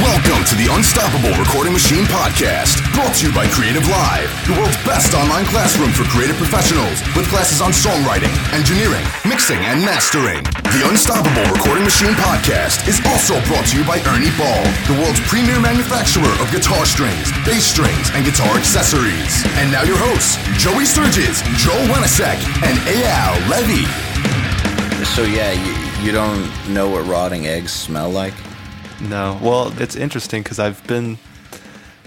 [0.00, 5.12] Welcome to the Unstoppable Recording Machine Podcast, brought to you by CreativeLive, the world's best
[5.12, 10.40] online classroom for creative professionals with classes on songwriting, engineering, mixing, and mastering.
[10.72, 15.20] The Unstoppable Recording Machine Podcast is also brought to you by Ernie Ball, the world's
[15.28, 19.44] premier manufacturer of guitar strings, bass strings, and guitar accessories.
[19.60, 23.84] And now your hosts, Joey Sturgis, Joel Wanasek, and Eyal Levi.
[25.04, 28.32] So yeah, you, you don't know what rotting eggs smell like?
[29.02, 29.38] No.
[29.42, 31.18] Well, it's interesting because I've been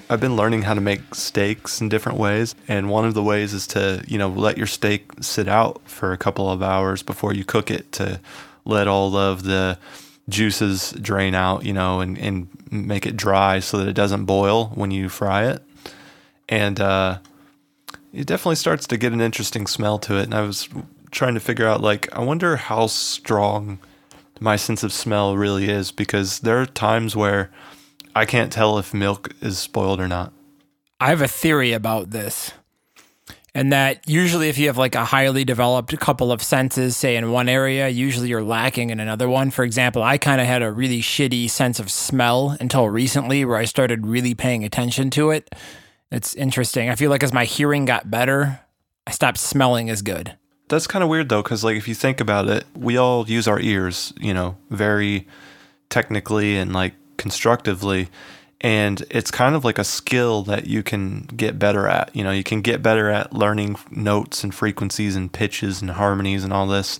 [0.09, 3.53] I've been learning how to make steaks in different ways, and one of the ways
[3.53, 7.34] is to you know let your steak sit out for a couple of hours before
[7.34, 8.22] you cook it to
[8.63, 9.77] let all of the
[10.30, 14.67] juices drain out, you know, and and make it dry so that it doesn't boil
[14.75, 15.62] when you fry it,
[16.48, 17.17] and uh,
[18.14, 20.23] it definitely starts to get an interesting smell to it.
[20.23, 20.70] And I was
[21.12, 23.80] trying to figure out like I wonder how strong
[24.39, 27.52] my sense of smell really is because there are times where
[28.16, 30.34] I can't tell if milk is spoiled or not.
[30.99, 32.52] I have a theory about this.
[33.53, 37.31] And that usually, if you have like a highly developed couple of senses, say in
[37.31, 39.50] one area, usually you're lacking in another one.
[39.50, 43.56] For example, I kind of had a really shitty sense of smell until recently, where
[43.56, 45.56] I started really paying attention to it.
[46.11, 46.89] It's interesting.
[46.89, 48.59] I feel like as my hearing got better,
[49.08, 50.38] I stopped smelling as good.
[50.67, 53.47] That's kind of weird though, because like if you think about it, we all use
[53.47, 55.27] our ears, you know, very
[55.89, 58.09] technically and like constructively.
[58.61, 62.16] And it's kind of like a skill that you can get better at.
[62.16, 66.44] You know, you can get better at learning notes and frequencies and pitches and harmonies
[66.44, 67.00] and all this.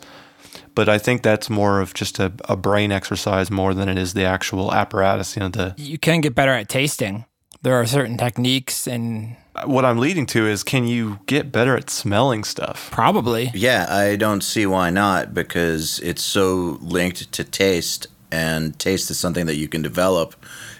[0.75, 4.13] But I think that's more of just a, a brain exercise more than it is
[4.13, 5.35] the actual apparatus.
[5.35, 7.25] You know, the You can get better at tasting.
[7.66, 11.89] There are certain techniques and what I'm leading to is can you get better at
[11.89, 12.91] smelling stuff?
[12.91, 19.09] probably Yeah, I don't see why not because it's so linked to taste, and taste
[19.09, 20.35] is something that you can develop.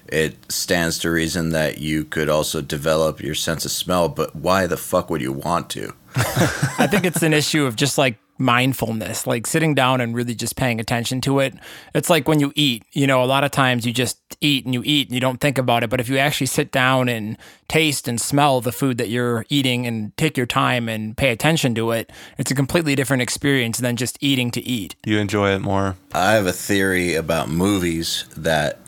[0.08, 4.68] It stands to reason that you could also develop your sense of smell, but why
[4.68, 5.92] the fuck would you want to?
[6.16, 10.56] I think it's an issue of just like mindfulness, like sitting down and really just
[10.56, 11.54] paying attention to it.
[11.94, 14.74] It's like when you eat, you know, a lot of times you just eat and
[14.74, 15.90] you eat and you don't think about it.
[15.90, 17.38] But if you actually sit down and
[17.68, 21.76] taste and smell the food that you're eating and take your time and pay attention
[21.76, 24.96] to it, it's a completely different experience than just eating to eat.
[25.06, 25.96] You enjoy it more.
[26.14, 28.80] I have a theory about movies that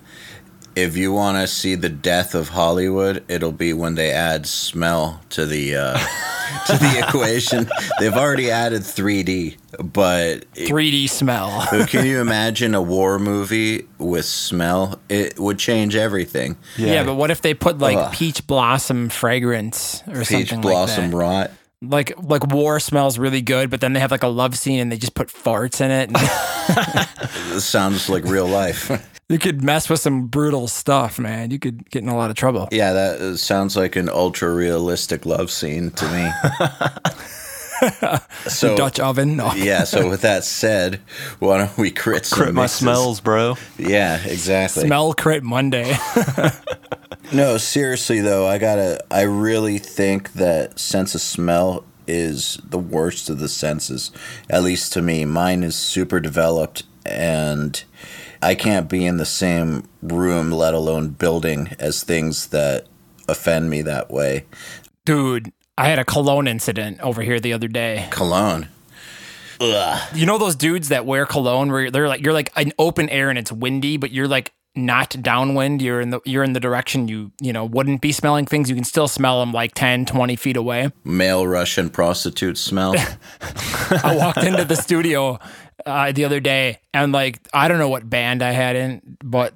[0.78, 5.20] if you want to see the death of Hollywood, it'll be when they add smell
[5.32, 5.94] to the uh,
[6.68, 7.68] to the equation.
[8.00, 11.66] They've already added 3D, but 3D smell.
[11.88, 15.00] Can you imagine a war movie with smell?
[15.10, 16.58] It would change everything.
[16.78, 17.04] Yeah.
[17.04, 18.14] but what if they put like Ugh.
[18.14, 21.12] peach blossom fragrance or Peach something blossom like that?
[21.12, 21.52] Peach blossom rot.
[21.82, 24.92] Like like war smells really good, but then they have like a love scene and
[24.92, 26.12] they just put farts in it.
[27.50, 28.92] This sounds like real life.
[29.30, 31.52] You could mess with some brutal stuff, man.
[31.52, 32.70] You could get in a lot of trouble.
[32.72, 36.32] yeah, that uh, sounds like an ultra realistic love scene to me.
[38.48, 39.36] so Dutch oven.
[39.36, 39.54] No.
[39.56, 39.84] yeah.
[39.84, 41.02] So with that said,
[41.40, 43.58] why don't we crit some Crit my smells, bro.
[43.78, 44.86] Yeah, exactly.
[44.86, 45.94] Smell crit Monday.
[47.34, 49.04] No, seriously though, I gotta.
[49.12, 54.12] I really think that sense of smell is the worst of the senses.
[54.50, 57.84] At least to me, mine is super developed, and
[58.42, 62.88] I can't be in the same room, let alone building, as things that
[63.28, 64.46] offend me that way.
[65.06, 68.08] Dude, I had a cologne incident over here the other day.
[68.12, 68.68] Cologne.
[69.60, 70.10] Ugh.
[70.14, 73.30] You know those dudes that wear cologne where they're like you're like in open air
[73.30, 75.82] and it's windy, but you're like not downwind.
[75.82, 78.70] You're in the you're in the direction you you know wouldn't be smelling things.
[78.70, 80.92] You can still smell them like 10, 20 feet away.
[81.04, 82.96] Male Russian prostitute smell.
[84.04, 85.40] I walked into the studio
[85.86, 89.54] uh, the other day and like I don't know what band I had in, but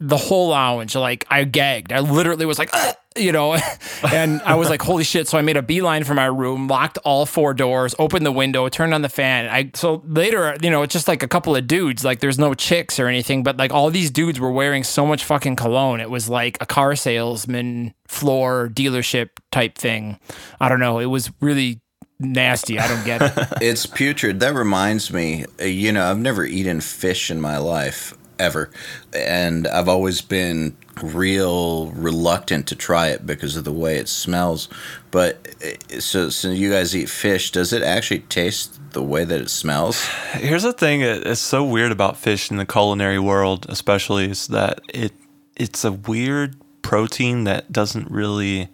[0.00, 1.92] the whole lounge like I gagged.
[1.92, 2.72] I literally was like,
[3.16, 3.58] you know,
[4.12, 5.26] and I was like, holy shit!
[5.26, 8.68] So I made a beeline for my room, locked all four doors, opened the window,
[8.68, 9.48] turned on the fan.
[9.48, 12.04] I so later, you know, it's just like a couple of dudes.
[12.04, 15.24] Like there's no chicks or anything, but like all these dudes were wearing so much
[15.24, 16.00] fucking cologne.
[16.00, 20.18] It was like a car salesman floor dealership type thing.
[20.60, 20.98] I don't know.
[20.98, 21.80] It was really
[22.20, 22.78] nasty.
[22.78, 23.48] I don't get it.
[23.62, 24.40] it's putrid.
[24.40, 28.70] That reminds me, uh, you know, I've never eaten fish in my life ever,
[29.12, 34.68] and I've always been real reluctant to try it because of the way it smells.
[35.10, 37.50] But uh, so, so you guys eat fish.
[37.50, 40.04] Does it actually taste the way that it smells?
[40.32, 44.48] Here's the thing that is so weird about fish in the culinary world, especially, is
[44.48, 45.12] that it
[45.56, 48.68] it's a weird protein that doesn't really.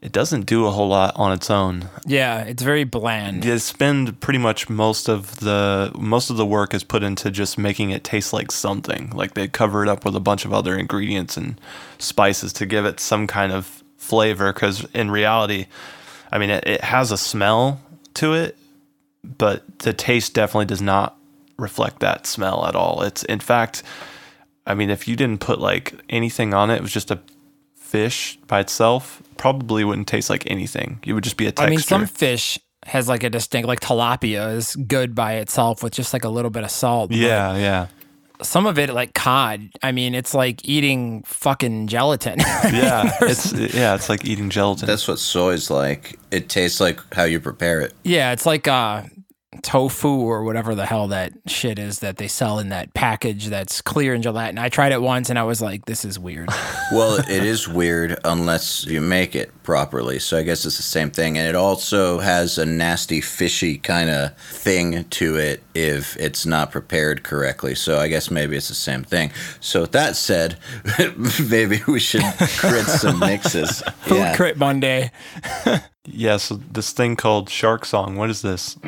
[0.00, 1.88] It doesn't do a whole lot on its own.
[2.06, 3.42] Yeah, it's very bland.
[3.42, 7.58] They spend pretty much most of the most of the work is put into just
[7.58, 9.10] making it taste like something.
[9.10, 11.60] Like they cover it up with a bunch of other ingredients and
[11.98, 14.52] spices to give it some kind of flavor.
[14.52, 15.66] Because in reality,
[16.30, 17.80] I mean, it, it has a smell
[18.14, 18.56] to it,
[19.24, 21.16] but the taste definitely does not
[21.56, 23.02] reflect that smell at all.
[23.02, 23.82] It's in fact,
[24.64, 27.18] I mean, if you didn't put like anything on it, it was just a
[27.88, 31.00] fish by itself, probably wouldn't taste like anything.
[31.06, 31.66] It would just be a texture.
[31.66, 35.92] I mean, some fish has like a distinct, like tilapia is good by itself with
[35.94, 37.10] just like a little bit of salt.
[37.10, 37.86] but yeah, yeah.
[38.40, 42.38] Some of it, like cod, I mean, it's like eating fucking gelatin.
[42.72, 44.86] Yeah, it's yeah, it's like eating gelatin.
[44.86, 46.18] That's what soy's like.
[46.30, 47.94] It tastes like how you prepare it.
[48.04, 49.02] yeah, it's like uh,
[49.62, 53.80] tofu or whatever the hell that shit is that they sell in that package that's
[53.82, 54.58] clear and gelatin.
[54.58, 56.48] I tried it once and I was like, this is weird.
[56.90, 60.18] Well, it is weird unless you make it properly.
[60.18, 61.36] So I guess it's the same thing.
[61.36, 66.70] And it also has a nasty, fishy kind of thing to it if it's not
[66.70, 67.74] prepared correctly.
[67.74, 69.32] So I guess maybe it's the same thing.
[69.60, 70.56] So with that said,
[71.50, 73.82] maybe we should crit some mixes.
[74.00, 75.10] Food Crit Monday.
[76.06, 78.16] yeah, so this thing called Shark Song.
[78.16, 78.78] What is this?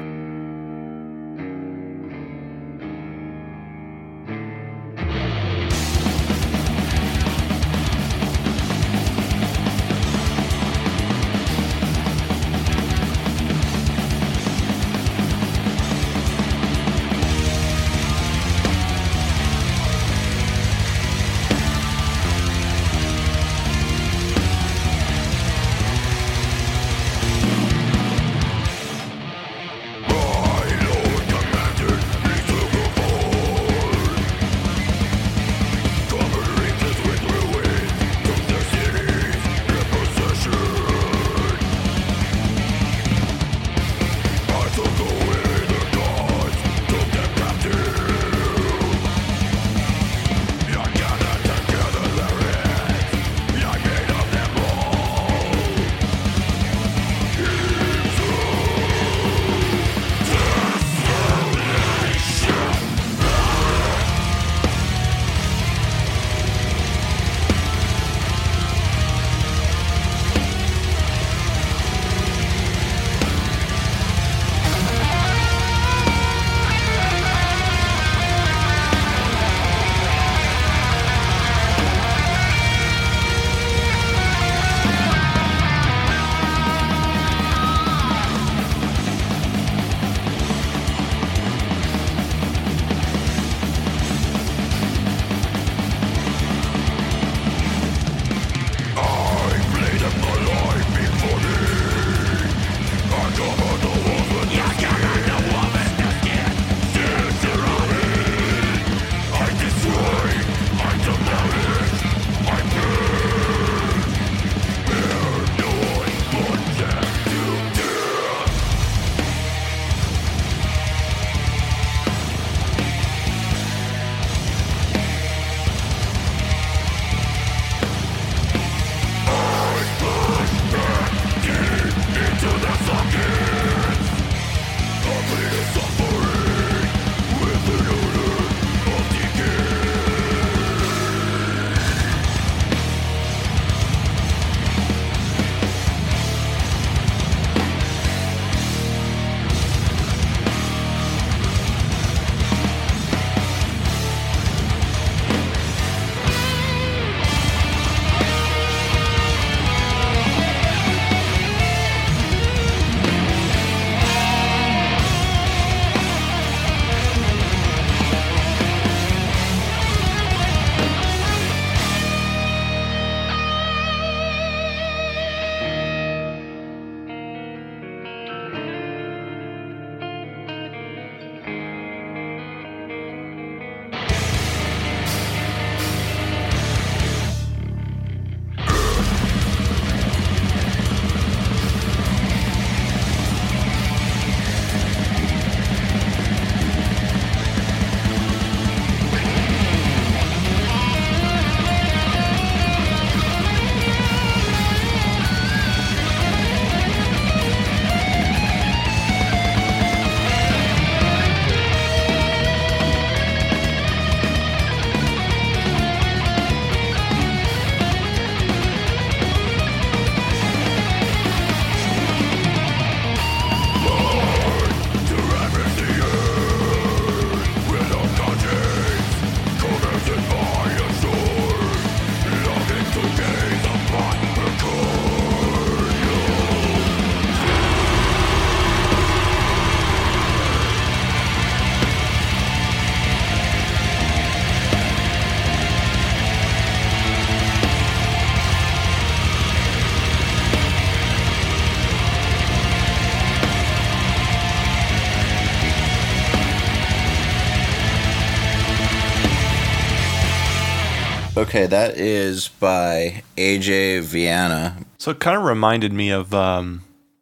[261.61, 266.81] Okay, that is by AJ Viana, So it kind of reminded me of um,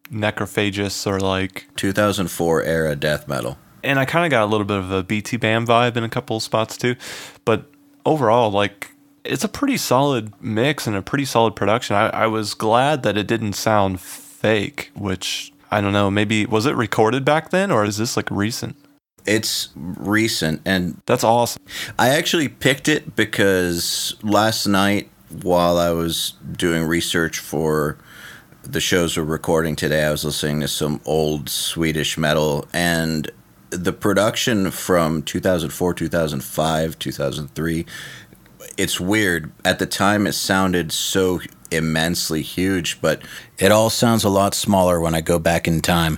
[0.09, 3.57] Necrophagist or like, 2004 era death metal.
[3.83, 6.37] and I kind of got a little bit of a BTBAM vibe in a couple
[6.37, 6.95] of spots too.
[7.43, 7.65] But
[8.05, 8.91] overall, like,
[9.25, 11.97] it's a pretty solid mix and a pretty solid production.
[11.97, 16.09] I, I was glad that it didn't sound fake, which I don't know.
[16.09, 18.77] Maybe was it recorded back then or is this like recent?
[19.29, 21.61] It's recent, and That's awesome.
[21.99, 25.07] I actually picked it because last night,
[25.43, 27.99] while I was doing research for
[28.63, 33.29] the shows we're recording today, I was listening to some old Swedish metal, and
[33.69, 37.85] the production from 2004, 2005, 2003.
[38.77, 39.51] It's weird.
[39.63, 43.21] At the time, it sounded so immensely huge, but
[43.59, 46.17] it all sounds a lot smaller when I go back in time.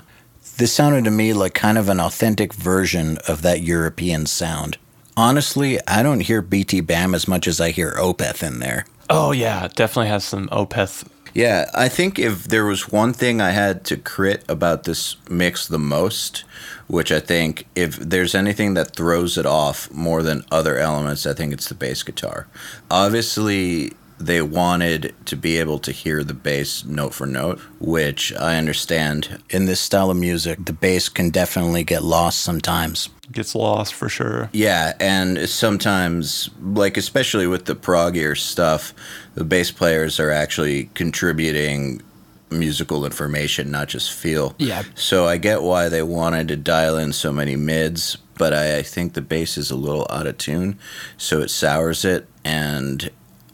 [0.58, 4.78] This sounded to me like kind of an authentic version of that European sound.
[5.18, 8.86] Honestly, I don't hear BTBAM as much as I hear Opeth in there.
[9.10, 11.06] Oh yeah, definitely has some Opeth.
[11.34, 15.66] Yeah, I think if there was one thing I had to crit about this mix
[15.66, 16.44] the most,
[16.88, 21.34] which I think if there's anything that throws it off more than other elements, I
[21.34, 22.48] think it's the bass guitar.
[22.90, 23.94] Obviously,
[24.26, 29.42] they wanted to be able to hear the bass note for note, which I understand.
[29.50, 33.10] In this style of music, the bass can definitely get lost sometimes.
[33.32, 34.50] Gets lost for sure.
[34.52, 38.94] Yeah, and sometimes, like especially with the proggier stuff,
[39.36, 42.02] the bass players are actually contributing
[42.50, 44.56] musical information, not just feel.
[44.58, 44.84] Yeah.
[44.96, 48.82] So I get why they wanted to dial in so many mids, but I, I
[48.82, 50.78] think the bass is a little out of tune,
[51.18, 53.10] so it sours it, and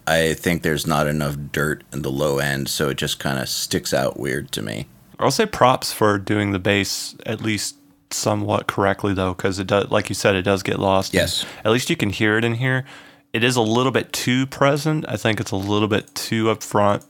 [0.08, 3.50] I think there's not enough dirt in the low end, so it just kind of
[3.50, 4.88] sticks out weird to me.
[5.20, 7.76] I'll say props for doing the bass at least
[8.10, 11.14] somewhat correctly though, because it does, like you said, it does get lost.
[11.14, 11.46] Yes.
[11.66, 12.86] At least you can hear it in here.
[13.34, 15.06] It is a little bit too present.
[15.10, 17.04] I think it's a little bit too up front.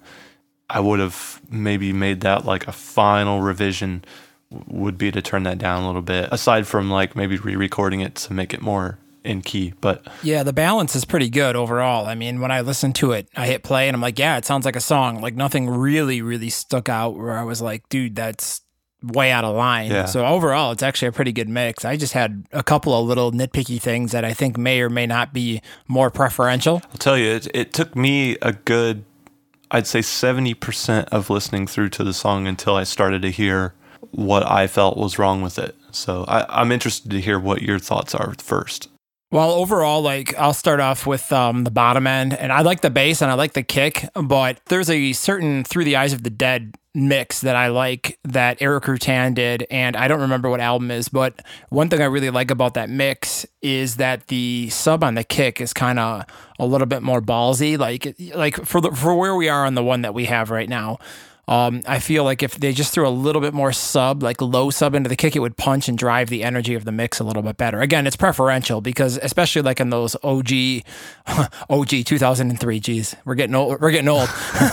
[0.70, 4.04] I would have maybe made that like a final revision
[4.50, 6.30] would be to turn that down a little bit.
[6.32, 10.54] Aside from like maybe re-recording it to make it more in key, but Yeah, the
[10.54, 12.06] balance is pretty good overall.
[12.06, 14.46] I mean, when I listen to it, I hit play and I'm like, yeah, it
[14.46, 15.22] sounds like a song.
[15.22, 18.62] Like nothing really, really stuck out where I was like, dude, that's
[19.04, 19.92] way out of line.
[19.92, 20.06] Yeah.
[20.06, 21.86] So overall, it's actually a pretty good mix.
[21.86, 25.06] I just had a couple of little nitpicky things that I think may or may
[25.06, 26.82] not be more preferential.
[26.92, 29.06] I'll tell you, it, it took me a good,
[29.70, 33.74] I'd say 70% of listening through to the song until I started to hear
[34.12, 35.76] what I felt was wrong with it.
[35.92, 38.90] So I, I'm interested to hear what your thoughts are first.
[39.30, 42.90] Well, overall, like I'll start off with um, the bottom end, and I like the
[42.90, 46.30] bass and I like the kick, but there's a certain "Through the Eyes of the
[46.30, 50.92] Dead" mix that I like that Erik Rutan did, and I don't remember what album
[50.92, 55.16] is, but one thing I really like about that mix is that the sub on
[55.16, 56.24] the kick is kind of
[56.58, 59.84] a little bit more ballsy, like like for the, for where we are on the
[59.84, 61.00] one that we have right now.
[61.48, 64.70] Um, I feel like if they just threw a little bit more sub, like low
[64.70, 67.24] sub into the kick, it would punch and drive the energy of the mix a
[67.24, 67.80] little bit better.
[67.80, 70.52] Again, it's preferential because especially like in those OG,
[71.70, 74.30] OG 2003, geez, we're getting old, we're getting old.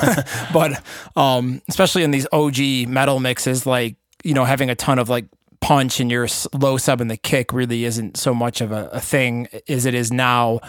[0.53, 0.83] but
[1.17, 5.27] um, especially in these OG metal mixes, like you know, having a ton of like
[5.61, 9.01] punch and your low sub in the kick really isn't so much of a, a
[9.01, 10.61] thing as it is now.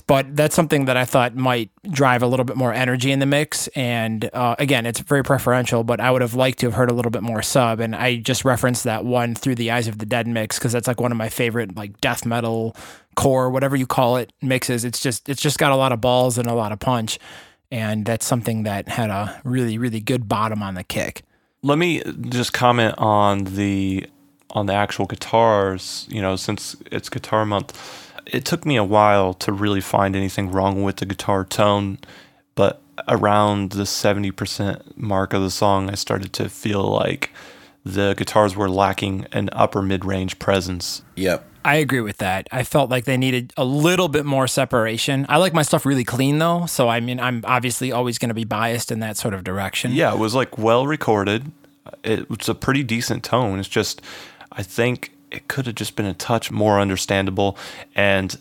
[0.00, 3.26] But that's something that I thought might drive a little bit more energy in the
[3.26, 3.68] mix.
[3.68, 6.94] And uh, again, it's very preferential, but I would have liked to have heard a
[6.94, 7.80] little bit more sub.
[7.80, 10.88] And I just referenced that one through the Eyes of the Dead mix because that's
[10.88, 12.76] like one of my favorite like death metal
[13.14, 14.84] core, whatever you call it, mixes.
[14.84, 17.18] It's just it's just got a lot of balls and a lot of punch,
[17.70, 21.22] and that's something that had a really really good bottom on the kick.
[21.62, 24.06] Let me just comment on the
[24.50, 28.03] on the actual guitars, you know, since it's guitar month.
[28.26, 31.98] It took me a while to really find anything wrong with the guitar tone,
[32.54, 37.30] but around the 70% mark of the song, I started to feel like
[37.84, 41.02] the guitars were lacking an upper mid-range presence.
[41.16, 41.46] Yep.
[41.66, 42.46] I agree with that.
[42.52, 45.24] I felt like they needed a little bit more separation.
[45.30, 48.34] I like my stuff really clean though, so I mean, I'm obviously always going to
[48.34, 49.92] be biased in that sort of direction.
[49.92, 51.52] Yeah, it was like well recorded.
[52.02, 53.58] It was a pretty decent tone.
[53.58, 54.02] It's just,
[54.52, 57.58] I think it could have just been a touch more understandable,
[57.94, 58.38] and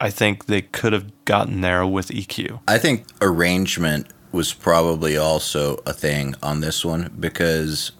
[0.00, 2.60] I think they could have gotten there with EQ.
[2.66, 7.92] I think arrangement was probably also a thing on this one because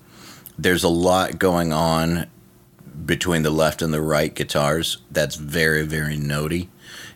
[0.59, 2.27] there's a lot going on
[3.05, 6.69] between the left and the right guitars that's very, very notey.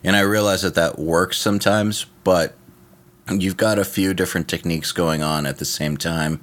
[0.02, 2.54] And I realize that that works sometimes, but
[3.30, 6.42] you've got a few different techniques going on at the same time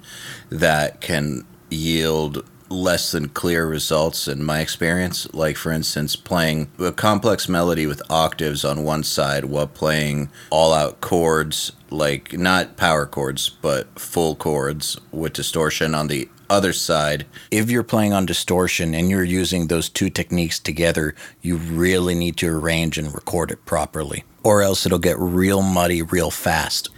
[0.50, 5.32] that can yield less than clear results in my experience.
[5.34, 10.72] Like, for instance, playing a complex melody with octaves on one side while playing all
[10.72, 17.26] out chords, like not power chords, but full chords with distortion on the other side.
[17.50, 22.36] If you're playing on distortion and you're using those two techniques together, you really need
[22.38, 26.90] to arrange and record it properly, or else it'll get real muddy real fast.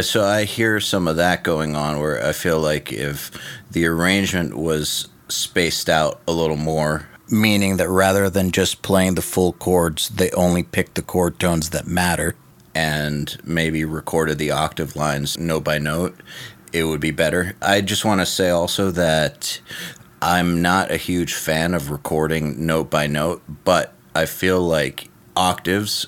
[0.00, 3.30] So I hear some of that going on where I feel like if
[3.70, 9.22] the arrangement was spaced out a little more, meaning that rather than just playing the
[9.22, 12.36] full chords, they only picked the chord tones that matter
[12.74, 16.20] and maybe recorded the octave lines note by note,
[16.72, 17.54] it would be better.
[17.60, 19.60] I just want to say also that
[20.20, 26.06] I'm not a huge fan of recording note by note, but I feel like octaves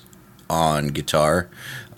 [0.48, 1.48] on guitar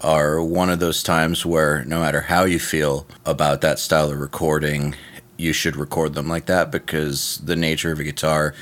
[0.01, 4.21] are one of those times where no matter how you feel about that style of
[4.21, 4.95] recording,
[5.37, 8.55] you should record them like that because the nature of a guitar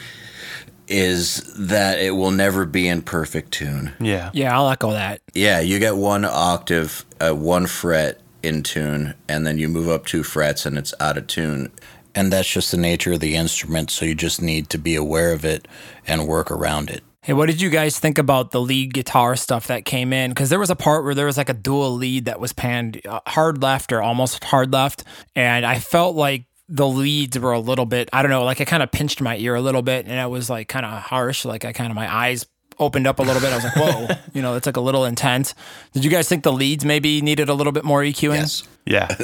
[0.87, 3.93] is that it will never be in perfect tune.
[4.01, 4.31] Yeah.
[4.35, 5.21] Yeah, I'll echo that.
[5.35, 10.05] Yeah, you get one octave, uh, one fret in tune, and then you move up
[10.05, 11.73] two frets and it's out of tune.
[12.15, 15.33] And that's just the nature of the instrument, so you just need to be aware
[15.33, 15.67] of it
[16.07, 17.03] and work around it.
[17.23, 20.31] Hey, what did you guys think about the lead guitar stuff that came in?
[20.31, 23.01] Because there was a part where there was like a dual lead that was panned
[23.07, 25.05] uh, hard left or almost hard left.
[25.35, 28.65] And I felt like the leads were a little bit, I don't know, like I
[28.65, 31.45] kind of pinched my ear a little bit and it was like kind of harsh.
[31.45, 32.47] Like I kind of, my eyes
[32.79, 33.53] opened up a little bit.
[33.53, 35.55] I was like, whoa, you know, it's like a little intense.
[35.93, 38.35] Did you guys think the leads maybe needed a little bit more EQing?
[38.37, 38.69] Yes.
[38.87, 39.15] Yeah.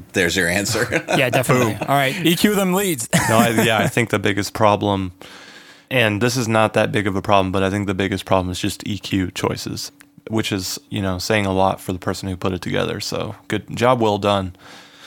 [0.12, 1.04] There's your answer.
[1.18, 1.74] Yeah, definitely.
[1.74, 2.14] All right.
[2.14, 3.08] EQ them leads.
[3.28, 5.12] No, I, yeah, I think the biggest problem,
[5.90, 8.50] and this is not that big of a problem, but I think the biggest problem
[8.52, 9.90] is just EQ choices,
[10.28, 13.00] which is, you know, saying a lot for the person who put it together.
[13.00, 14.54] So good job, well done.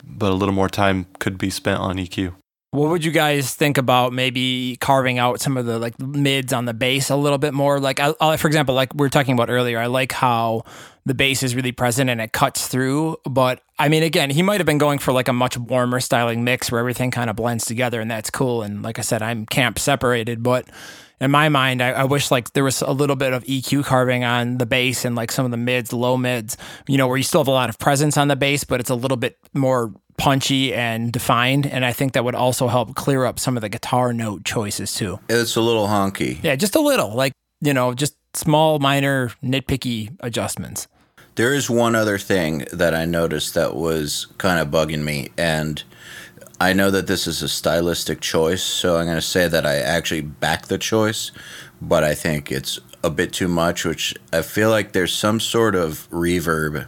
[0.04, 2.34] But a little more time could be spent on EQ.
[2.72, 6.64] What would you guys think about maybe carving out some of the like mids on
[6.64, 7.82] the bass a little bit more?
[7.82, 10.64] Like, I, I, for example, like we were talking about earlier, I like how
[11.06, 13.18] the bass is really present and it cuts through.
[13.26, 16.46] But I mean, again, he might have been going for like a much warmer styling
[16.46, 18.62] mix where everything kind of blends together, and that's cool.
[18.62, 20.66] And like I said, I'm camp separated, but
[21.22, 24.24] in my mind, I, I, wish like there was a little bit of EQ carving
[24.24, 26.58] on the bass and like some of the mids, low mids,
[26.88, 28.90] you know, where you still have a lot of presence on the bass, but it's
[28.90, 31.68] a little bit more punchy and defined.
[31.68, 34.96] And I think that would also help clear up some of the guitar note choices
[34.96, 35.20] too.
[35.30, 36.44] It's a little honky.
[36.44, 40.88] Yeah, just a little, like, you know, just small, minor, nitpicky adjustments.
[41.36, 45.82] There is one other thing that I noticed that was kind of bugging me, and
[46.62, 49.78] I know that this is a stylistic choice, so I'm going to say that I
[49.78, 51.32] actually back the choice,
[51.82, 55.74] but I think it's a bit too much, which I feel like there's some sort
[55.74, 56.88] of reverb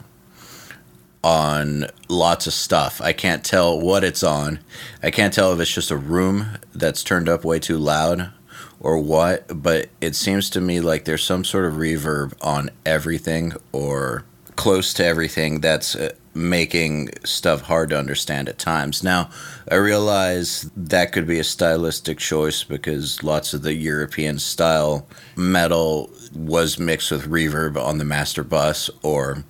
[1.24, 3.02] on lots of stuff.
[3.02, 4.60] I can't tell what it's on.
[5.02, 8.32] I can't tell if it's just a room that's turned up way too loud
[8.80, 13.54] or what, but it seems to me like there's some sort of reverb on everything
[13.72, 14.24] or
[14.56, 19.04] close to everything that's uh, making stuff hard to understand at times.
[19.04, 19.30] Now,
[19.70, 26.12] I realize that could be a stylistic choice because lots of the European style metal
[26.36, 29.44] was mixed with reverb on the master bus or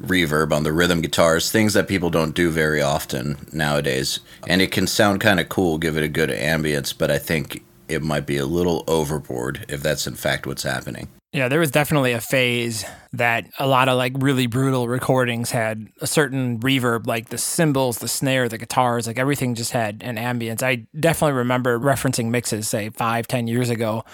[0.00, 4.20] reverb on the rhythm guitars, things that people don't do very often nowadays.
[4.46, 7.62] And it can sound kind of cool, give it a good ambience, but I think
[7.88, 11.08] it might be a little overboard if that's in fact what's happening.
[11.32, 15.88] Yeah, there was definitely a phase that a lot of like really brutal recordings had
[16.02, 20.16] a certain reverb, like the cymbals, the snare, the guitars, like everything just had an
[20.16, 20.62] ambience.
[20.62, 24.04] I definitely remember referencing mixes, say five, ten years ago,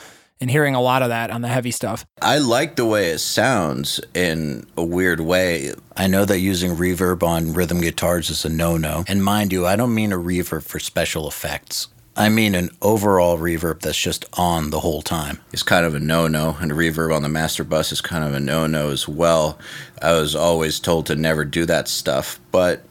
[0.40, 2.06] and hearing a lot of that on the heavy stuff.
[2.22, 5.72] I like the way it sounds in a weird way.
[5.96, 9.04] I know that using reverb on rhythm guitars is a no no.
[9.08, 11.88] And mind you, I don't mean a reverb for special effects.
[12.18, 15.38] I mean an overall reverb that's just on the whole time.
[15.52, 18.34] It's kind of a no no, and reverb on the master bus is kind of
[18.34, 19.56] a no no as well.
[20.02, 22.82] I was always told to never do that stuff, but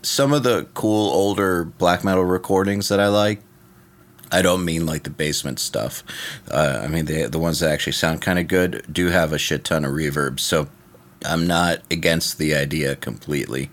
[0.00, 3.42] some of the cool older black metal recordings that I like,
[4.32, 6.02] I don't mean like the basement stuff.
[6.50, 9.38] Uh, I mean the the ones that actually sound kind of good do have a
[9.38, 10.40] shit ton of reverb.
[10.40, 10.68] So
[11.26, 13.70] I'm not against the idea completely.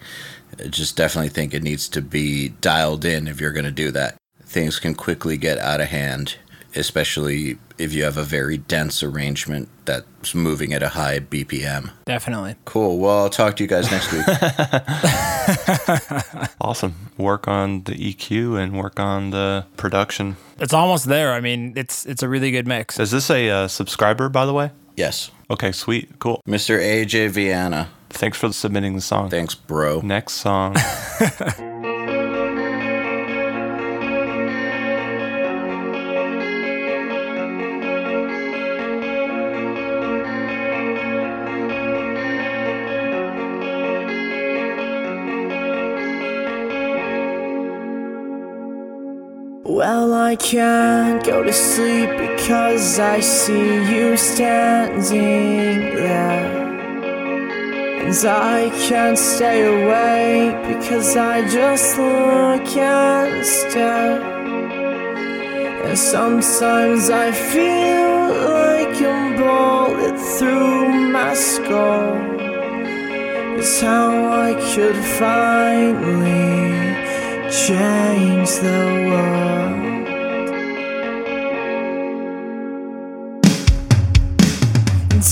[0.59, 3.89] I just definitely think it needs to be dialed in if you're going to do
[3.91, 4.17] that.
[4.47, 6.35] Things can quickly get out of hand,
[6.75, 11.91] especially if you have a very dense arrangement that's moving at a high BPM.
[12.05, 12.55] Definitely.
[12.65, 12.97] Cool.
[12.97, 14.25] Well, I'll talk to you guys next week.
[16.59, 16.95] Awesome.
[17.17, 20.35] Work on the EQ and work on the production.
[20.59, 21.31] It's almost there.
[21.33, 22.99] I mean, it's it's a really good mix.
[22.99, 24.71] Is this a uh, subscriber, by the way?
[24.97, 25.31] yes.
[25.49, 26.19] Okay, sweet.
[26.19, 26.41] Cool.
[26.45, 26.77] Mr.
[26.77, 27.89] AJ Viana.
[28.09, 29.29] Thanks for submitting the song.
[29.29, 30.01] Thanks, bro.
[30.01, 30.75] Next song.
[49.77, 56.47] Well, I can't go to sleep because I see you standing there.
[58.01, 64.19] And I can't stay awake because I just look and stare.
[65.85, 68.17] And sometimes I feel
[68.49, 72.17] like a bullet through my skull.
[73.59, 74.09] It's how
[74.41, 76.86] I could finally
[77.49, 80.07] change the world.
[85.11, 85.23] And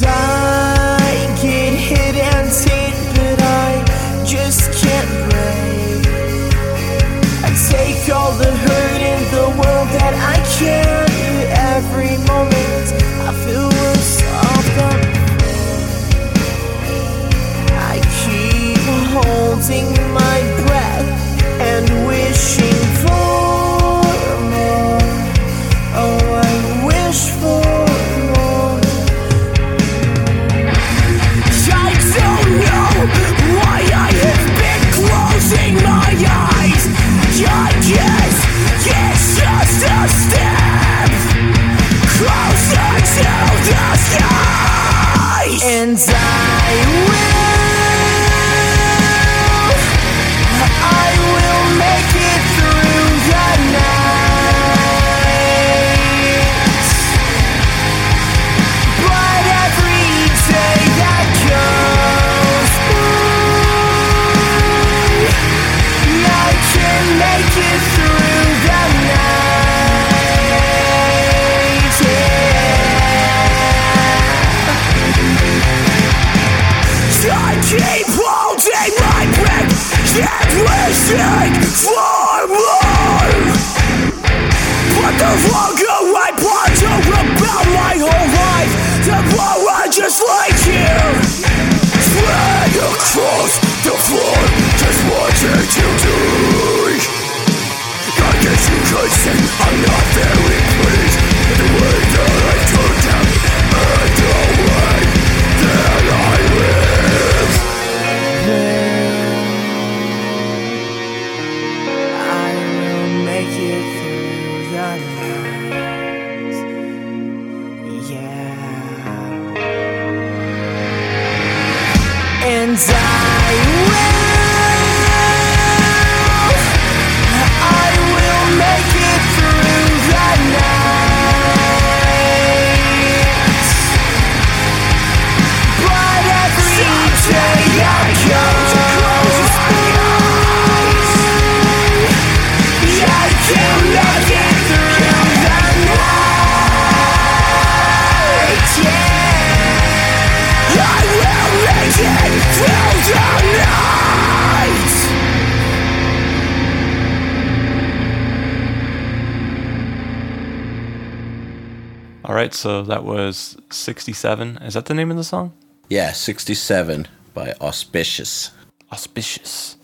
[162.45, 164.57] right, so that was 67.
[164.57, 165.51] Is that the name of the song?
[165.89, 168.51] Yeah, 67 by Auspicious.
[168.91, 169.77] Auspicious.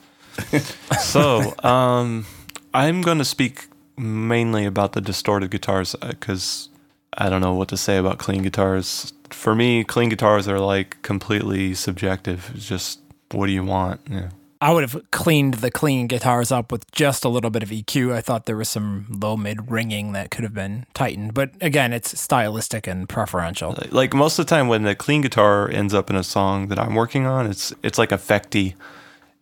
[1.00, 2.26] so, um,
[2.74, 6.70] I'm going to speak mainly about the distorted guitars because
[7.18, 9.14] I don't know what to say about clean guitars.
[9.30, 12.52] For me, clean guitars are like completely subjective.
[12.56, 13.00] It's just
[13.32, 14.02] what do you want?
[14.10, 14.30] Yeah.
[14.62, 18.14] I would have cleaned the clean guitars up with just a little bit of EQ.
[18.14, 21.34] I thought there was some low mid ringing that could have been tightened.
[21.34, 23.76] But again, it's stylistic and preferential.
[23.90, 26.78] Like most of the time when the clean guitar ends up in a song that
[26.78, 28.76] I'm working on, it's it's like effecty,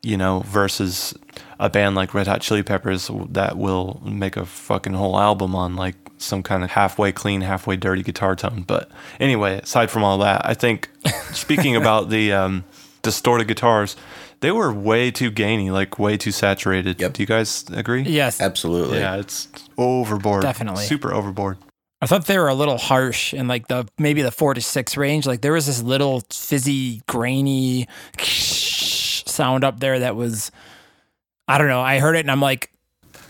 [0.02, 1.14] you know, versus
[1.60, 5.76] a band like Red Hot Chili Peppers that will make a fucking whole album on
[5.76, 8.64] like some kind of halfway clean, halfway dirty guitar tone.
[8.66, 10.90] But anyway, aside from all that, I think
[11.34, 12.64] speaking about the um,
[13.02, 13.98] distorted guitars,
[14.41, 16.99] they were way too gainy, like way too saturated.
[16.99, 17.13] Yep.
[17.13, 18.04] Do you guys agree?
[18.04, 18.41] Yes.
[18.41, 18.99] Absolutely.
[18.99, 19.47] Yeah, it's
[19.78, 20.41] overboard.
[20.41, 20.86] Definitely.
[20.86, 21.58] Super overboard.
[22.02, 24.95] I thought they were a little harsh in like the maybe the four to six
[24.95, 25.25] range.
[25.25, 27.88] Like there was this little fizzy, grainy
[28.19, 30.52] sound up there that was,
[31.47, 31.82] I don't know.
[31.82, 32.71] I heard it and I'm like,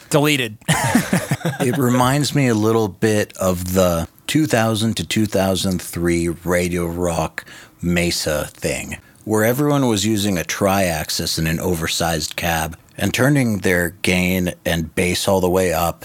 [0.10, 0.58] deleted.
[0.70, 7.46] it reminds me a little bit of the 2000 to 2003 Radio Rock
[7.82, 8.98] Mesa thing,
[9.30, 14.96] where everyone was using a TriAxis in an oversized cab and turning their gain and
[14.96, 16.04] bass all the way up.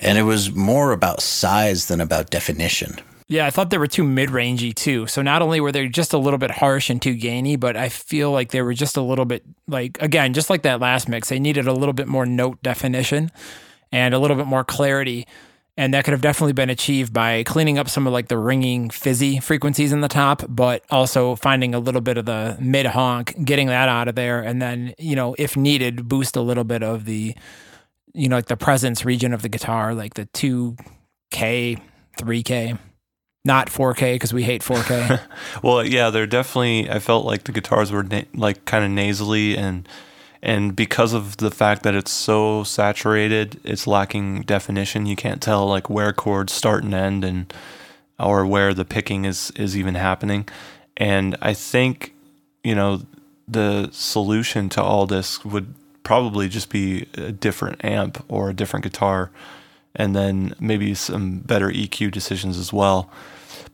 [0.00, 2.96] And it was more about size than about definition.
[3.28, 5.06] Yeah, I thought they were too mid rangey too.
[5.06, 7.88] So not only were they just a little bit harsh and too gainy, but I
[7.88, 11.28] feel like they were just a little bit like again, just like that last mix,
[11.28, 13.30] they needed a little bit more note definition.
[13.92, 15.26] and a little bit more clarity.
[15.80, 18.90] And that could have definitely been achieved by cleaning up some of like the ringing
[18.90, 23.34] fizzy frequencies in the top, but also finding a little bit of the mid honk,
[23.46, 26.82] getting that out of there, and then, you know, if needed, boost a little bit
[26.82, 27.34] of the,
[28.12, 31.80] you know, like the presence region of the guitar, like the 2K,
[32.18, 32.78] 3K
[33.46, 35.18] not 4K because we hate 4K.
[35.62, 36.90] well, yeah, they're definitely.
[36.90, 39.88] I felt like the guitars were na- like kind of nasally, and
[40.42, 45.06] and because of the fact that it's so saturated, it's lacking definition.
[45.06, 47.52] You can't tell like where chords start and end, and
[48.18, 50.48] or where the picking is is even happening.
[50.96, 52.14] And I think
[52.64, 53.02] you know
[53.46, 58.84] the solution to all this would probably just be a different amp or a different
[58.84, 59.30] guitar
[59.94, 63.10] and then maybe some better EQ decisions as well.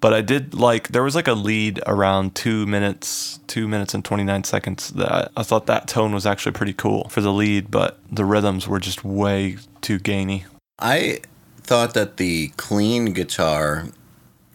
[0.00, 4.04] But I did like there was like a lead around two minutes, two minutes and
[4.04, 4.90] twenty nine seconds.
[4.90, 8.68] That I thought that tone was actually pretty cool for the lead, but the rhythms
[8.68, 10.44] were just way too gainy.
[10.78, 11.20] I
[11.62, 13.86] thought that the clean guitar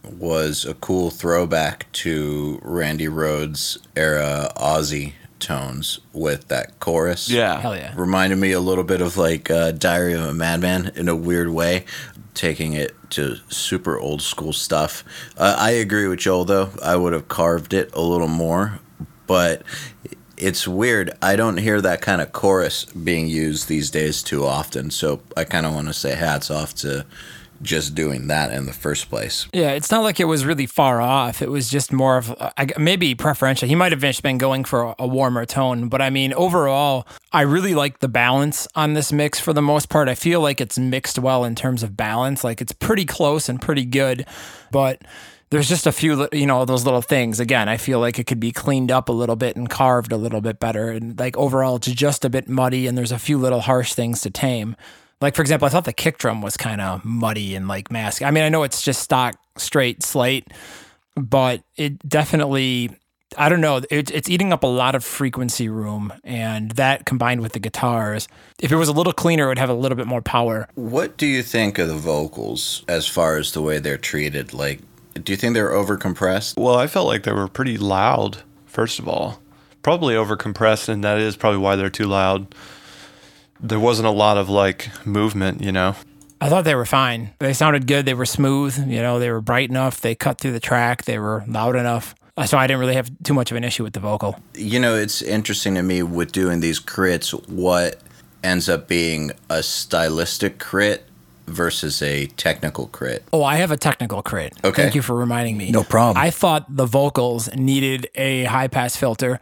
[0.04, 7.30] was a cool throwback to Randy Rhoads era Ozzy tones with that chorus.
[7.30, 7.60] Yeah.
[7.60, 7.94] Hell yeah.
[7.96, 11.50] Reminded me a little bit of like uh, Diary of a Madman in a weird
[11.50, 11.86] way,
[12.34, 15.04] taking it to super old school stuff.
[15.38, 16.70] Uh, I agree with Joel though.
[16.82, 18.80] I would have carved it a little more,
[19.28, 19.64] but
[20.38, 21.12] it's weird.
[21.22, 24.90] I don't hear that kind of chorus being used these days too often.
[24.90, 27.06] So I kind of want to say hats off to
[27.62, 29.48] just doing that in the first place.
[29.54, 31.42] Yeah, it's not like it was really far off.
[31.42, 32.36] It was just more of
[32.78, 33.68] maybe preferential.
[33.68, 37.42] He might have just been going for a warmer tone, but I mean, overall, I
[37.42, 40.10] really like the balance on this mix for the most part.
[40.10, 42.44] I feel like it's mixed well in terms of balance.
[42.44, 44.26] Like it's pretty close and pretty good,
[44.72, 45.02] but
[45.52, 47.40] there's just a few, you know, those little things.
[47.40, 50.18] Again, I feel like it could be cleaned up a little bit and carved a
[50.18, 50.90] little bit better.
[50.92, 54.22] And like overall, it's just a bit muddy and there's a few little harsh things
[54.22, 54.78] to tame.
[55.22, 58.22] Like for example, I thought the kick drum was kind of muddy and like mask.
[58.22, 60.48] I mean, I know it's just stock straight slate,
[61.16, 62.90] but it definitely
[63.38, 63.78] I don't know.
[63.90, 68.28] It, it's eating up a lot of frequency room, and that combined with the guitars,
[68.60, 70.68] if it was a little cleaner, it would have a little bit more power.
[70.76, 74.54] What do you think of the vocals as far as the way they're treated?
[74.54, 74.82] Like,
[75.14, 76.58] do you think they're overcompressed?
[76.58, 78.40] Well, I felt like they were pretty loud.
[78.66, 79.42] First of all,
[79.82, 82.54] probably overcompressed, and that is probably why they're too loud.
[83.62, 85.96] There wasn't a lot of like movement, you know.
[86.40, 87.30] I thought they were fine.
[87.40, 88.06] They sounded good.
[88.06, 88.76] They were smooth.
[88.90, 90.02] You know, they were bright enough.
[90.02, 91.04] They cut through the track.
[91.04, 92.16] They were loud enough.
[92.36, 94.40] Uh, so I didn't really have too much of an issue with the vocal.
[94.56, 98.00] You know, it's interesting to me with doing these crits what
[98.44, 101.06] ends up being a stylistic crit
[101.46, 103.24] versus a technical crit.
[103.34, 104.54] Oh, I have a technical crit.
[104.64, 104.82] Okay.
[104.82, 105.70] Thank you for reminding me.
[105.72, 106.18] No problem.
[106.24, 109.40] I thought the vocals needed a high pass filter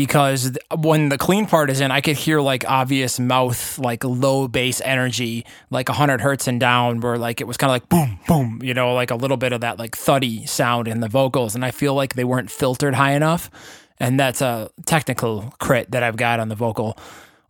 [0.00, 4.48] because when the clean part is in, I could hear like obvious mouth, like low
[4.48, 8.18] bass energy, like 100 hertz and down, where like it was kind of like boom,
[8.26, 11.54] boom, you know, like a little bit of that like thuddy sound in the vocals.
[11.54, 13.50] And I feel like they weren't filtered high enough.
[13.98, 16.96] And that's a technical crit that I've got on the vocal.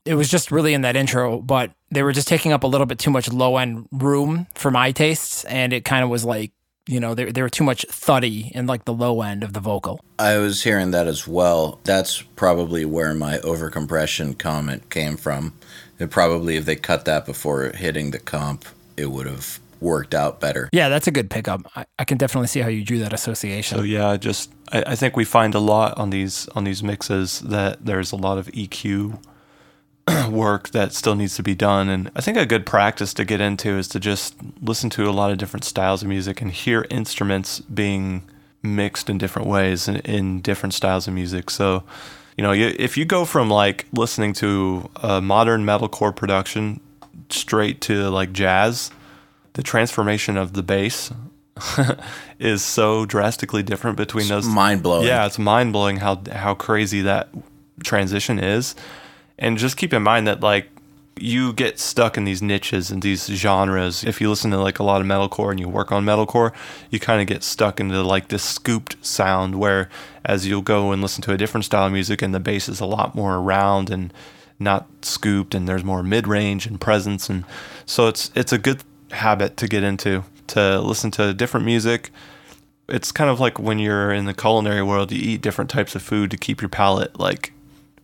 [0.05, 2.87] It was just really in that intro, but they were just taking up a little
[2.87, 5.45] bit too much low end room for my tastes.
[5.45, 6.51] And it kind of was like,
[6.91, 9.61] you know, they, they were too much thuddy in like the low end of the
[9.61, 10.01] vocal.
[10.19, 11.79] I was hearing that as well.
[11.85, 15.55] That's probably where my overcompression comment came from.
[16.01, 18.65] It probably, if they cut that before hitting the comp,
[18.97, 20.69] it would have worked out better.
[20.73, 21.63] Yeah, that's a good pickup.
[21.77, 23.79] I, I can definitely see how you drew that association.
[23.79, 27.41] So yeah, just I, I think we find a lot on these on these mixes
[27.41, 29.23] that there's a lot of EQ
[30.31, 33.41] work that still needs to be done, and I think a good practice to get
[33.41, 36.87] into is to just listen to a lot of different styles of music and hear
[36.91, 38.23] instruments being
[38.63, 41.51] mixed in different ways in, in different styles of music.
[41.51, 41.83] So,
[42.37, 46.81] you know, you, if you go from like listening to a modern metalcore production
[47.31, 48.91] straight to like jazz,
[49.55, 51.11] the transformation of the bass
[52.39, 54.47] is so drastically different between those.
[54.47, 55.07] Mind blowing.
[55.07, 57.29] Yeah, it's mind blowing how how crazy that
[57.83, 58.75] transition is.
[59.41, 60.69] And just keep in mind that like
[61.21, 64.05] you get stuck in these niches and these genres.
[64.05, 66.53] If you listen to like a lot of metalcore and you work on metalcore,
[66.91, 69.89] you kind of get stuck into like this scooped sound where
[70.25, 72.81] as you'll go and listen to a different style of music and the bass is
[72.81, 74.13] a lot more round and
[74.59, 77.45] not scooped and there's more mid-range and presence and
[77.87, 82.11] so it's it's a good habit to get into to listen to different music
[82.87, 86.03] it's kind of like when you're in the culinary world you eat different types of
[86.03, 87.55] food to keep your palate like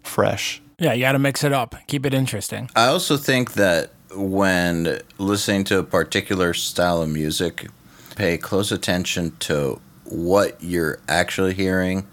[0.03, 2.71] fresh yeah, you got to mix it up, keep it interesting.
[2.77, 7.69] I also think that when listening to a particular style of music,
[8.15, 12.07] pay close attention to what you're actually hearing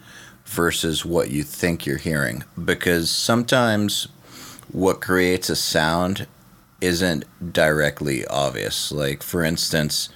[0.45, 2.43] versus what you think you're hearing.
[2.63, 4.07] Because sometimes
[4.71, 6.27] what creates a sound
[6.81, 7.23] isn't
[7.53, 8.91] directly obvious.
[8.91, 10.09] Like, for instance,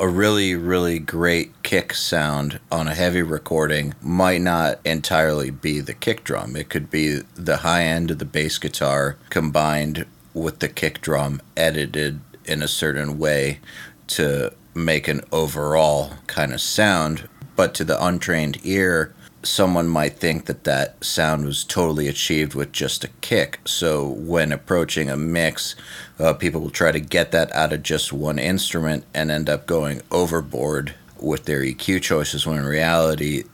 [0.00, 5.92] a really, really great kick sound on a heavy recording might not entirely be the
[5.92, 6.56] kick drum.
[6.56, 11.42] It could be the high end of the bass guitar combined with the kick drum
[11.54, 13.60] edited in a certain way
[14.06, 17.28] to make an overall kind of sound.
[17.54, 22.72] But to the untrained ear, someone might think that that sound was totally achieved with
[22.72, 23.60] just a kick.
[23.66, 25.74] So when approaching a mix,
[26.20, 29.66] uh, people will try to get that out of just one instrument and end up
[29.66, 32.46] going overboard with their EQ choices.
[32.46, 33.44] When in reality,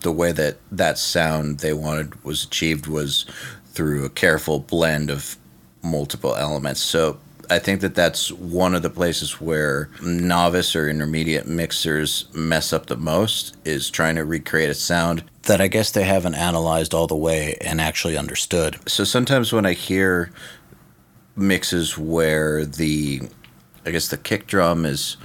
[0.00, 3.24] the way that that sound they wanted was achieved was
[3.66, 5.36] through a careful blend of
[5.82, 6.80] multiple elements.
[6.80, 7.18] So
[7.50, 12.86] I think that that's one of the places where novice or intermediate mixers mess up
[12.86, 17.06] the most is trying to recreate a sound that I guess they haven't analyzed all
[17.06, 18.78] the way and actually understood.
[18.86, 20.30] So sometimes when I hear
[21.36, 23.22] mixes where the
[23.84, 25.16] I guess the kick drum is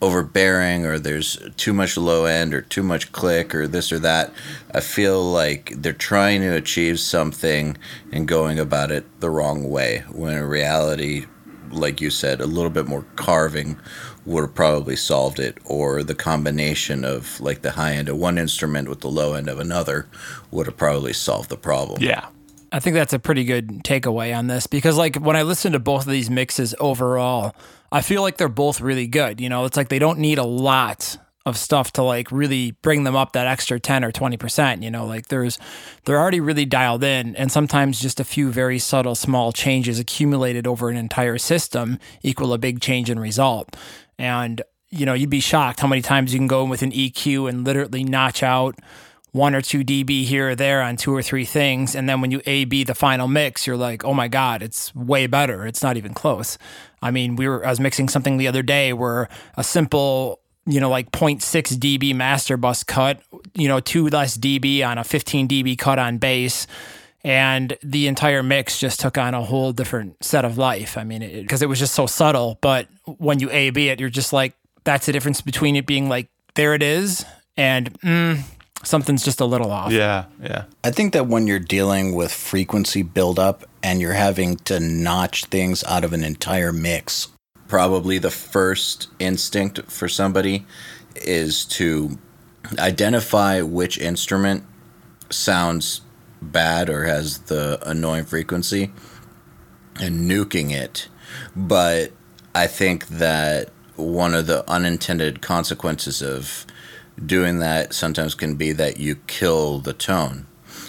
[0.00, 4.32] overbearing or there's too much low end or too much click or this or that.
[4.74, 7.78] I feel like they're trying to achieve something
[8.10, 11.26] and going about it the wrong way when in reality
[11.72, 13.78] like you said, a little bit more carving
[14.24, 18.38] would have probably solved it, or the combination of like the high end of one
[18.38, 20.06] instrument with the low end of another
[20.50, 22.02] would have probably solved the problem.
[22.02, 22.26] Yeah.
[22.72, 25.78] I think that's a pretty good takeaway on this because, like, when I listen to
[25.78, 27.54] both of these mixes overall,
[27.92, 29.40] I feel like they're both really good.
[29.40, 33.04] You know, it's like they don't need a lot of stuff to like really bring
[33.04, 35.58] them up that extra 10 or 20%, you know, like there's
[36.04, 40.66] they're already really dialed in and sometimes just a few very subtle small changes accumulated
[40.66, 43.76] over an entire system equal a big change in result.
[44.18, 46.92] And you know, you'd be shocked how many times you can go in with an
[46.92, 48.78] EQ and literally notch out
[49.32, 51.94] one or two dB here or there on two or three things.
[51.94, 54.94] And then when you A B the final mix, you're like, oh my God, it's
[54.94, 55.66] way better.
[55.66, 56.58] It's not even close.
[57.00, 60.78] I mean, we were I was mixing something the other day where a simple you
[60.78, 61.40] know, like 0.6
[61.76, 63.20] dB master bus cut,
[63.54, 66.66] you know, two less dB on a 15 dB cut on bass.
[67.24, 70.96] And the entire mix just took on a whole different set of life.
[70.96, 72.58] I mean, because it, it, was just so subtle.
[72.60, 76.08] But when you A B it, you're just like, that's the difference between it being
[76.08, 77.24] like, there it is,
[77.56, 78.42] and mm,
[78.82, 79.92] something's just a little off.
[79.92, 80.64] Yeah, yeah.
[80.84, 85.84] I think that when you're dealing with frequency buildup and you're having to notch things
[85.84, 87.28] out of an entire mix
[87.72, 90.66] probably the first instinct for somebody
[91.16, 92.18] is to
[92.78, 94.62] identify which instrument
[95.30, 96.02] sounds
[96.42, 98.92] bad or has the annoying frequency
[99.98, 101.08] and nuking it.
[101.56, 102.12] But
[102.54, 106.66] I think that one of the unintended consequences of
[107.24, 110.46] doing that sometimes can be that you kill the tone.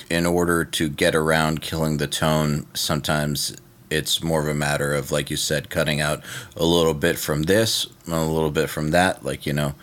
[0.10, 3.56] In order to get around killing the tone, sometimes
[3.90, 6.24] it's more of a matter of like you said cutting out
[6.56, 9.76] a little bit from this a little bit from that like you know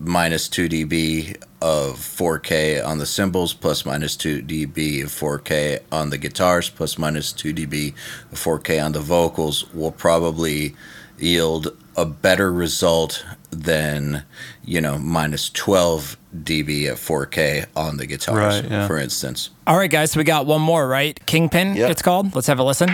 [0.00, 6.10] minus 2 dB of 4K on the cymbals, plus minus 2 dB of 4K on
[6.10, 7.94] the guitars, plus minus 2 dB
[8.30, 10.74] of 4K on the vocals will probably
[11.18, 14.24] yield a better result than,
[14.64, 18.86] you know, minus 12 dB of 4K on the guitars, right, yeah.
[18.86, 19.50] for instance.
[19.66, 21.18] All right, guys, so we got one more, right?
[21.26, 21.90] Kingpin, yep.
[21.90, 22.34] it's called.
[22.34, 22.90] Let's have a listen.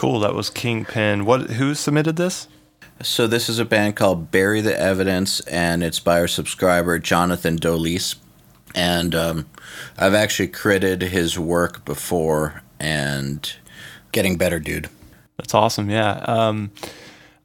[0.00, 0.20] Cool.
[0.20, 1.26] That was Kingpin.
[1.26, 1.50] What?
[1.50, 2.48] Who submitted this?
[3.02, 7.58] So this is a band called Bury the Evidence, and it's by our subscriber Jonathan
[7.58, 8.16] Dolis.
[8.74, 9.46] And um,
[9.98, 13.54] I've actually credited his work before, and
[14.10, 14.88] getting better, dude.
[15.36, 15.90] That's awesome.
[15.90, 16.24] Yeah.
[16.26, 16.70] Um,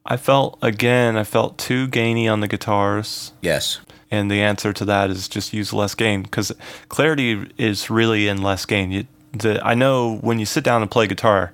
[0.05, 1.17] I felt again.
[1.17, 3.33] I felt too gainy on the guitars.
[3.41, 3.81] Yes.
[4.09, 6.53] And the answer to that is just use less gain because
[6.87, 8.91] clarity is really in less gain.
[8.91, 11.51] You, the, I know when you sit down and play guitar,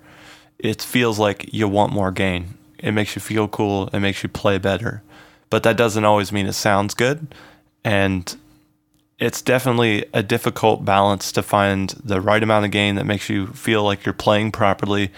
[0.61, 2.57] it feels like you want more gain.
[2.77, 3.89] It makes you feel cool.
[3.91, 5.01] It makes you play better,
[5.49, 7.33] but that doesn't always mean it sounds good.
[7.83, 8.35] And
[9.19, 13.47] it's definitely a difficult balance to find the right amount of gain that makes you
[13.47, 15.11] feel like you're playing properly,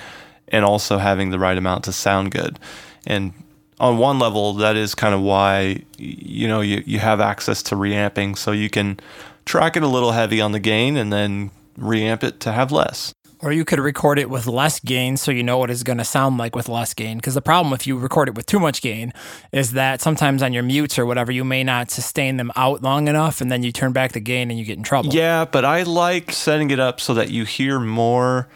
[0.50, 2.60] and also having the right amount to sound good.
[3.08, 3.34] And
[3.80, 7.76] on one level, that is kind of why you know you, you have access to
[7.76, 9.00] reamping, so you can
[9.46, 13.14] track it a little heavy on the gain and then reamp it to have less.
[13.44, 16.06] Or you could record it with less gain so you know what it's going to
[16.06, 17.18] sound like with less gain.
[17.18, 19.12] Because the problem if you record it with too much gain
[19.52, 23.10] is that sometimes on your mutes or whatever, you may not sustain them out long
[23.10, 25.14] enough and then you turn back the gain and you get in trouble.
[25.14, 28.48] Yeah, but I like setting it up so that you hear more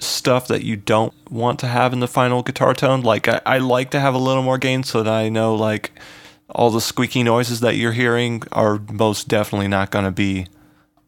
[0.00, 3.02] stuff that you don't want to have in the final guitar tone.
[3.02, 5.92] Like I, I like to have a little more gain so that I know like
[6.50, 10.46] all the squeaky noises that you're hearing are most definitely not going to be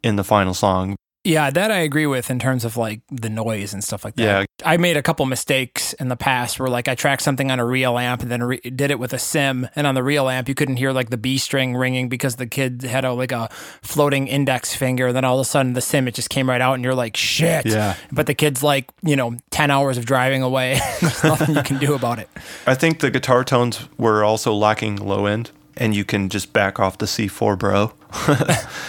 [0.03, 0.97] in the final song.
[1.31, 4.23] Yeah, that I agree with in terms of like the noise and stuff like that.
[4.23, 4.45] Yeah.
[4.65, 7.65] I made a couple mistakes in the past where like I tracked something on a
[7.65, 10.49] real amp and then re- did it with a sim and on the real amp
[10.49, 13.49] you couldn't hear like the B string ringing because the kid had a like a
[13.81, 16.61] floating index finger and then all of a sudden the sim it just came right
[16.61, 17.65] out and you're like shit.
[17.65, 17.97] Yeah.
[18.11, 20.81] But the kid's like, you know, 10 hours of driving away.
[21.01, 22.29] There's nothing you can do about it.
[22.67, 26.79] I think the guitar tones were also lacking low end, and you can just back
[26.79, 27.93] off the C4 bro,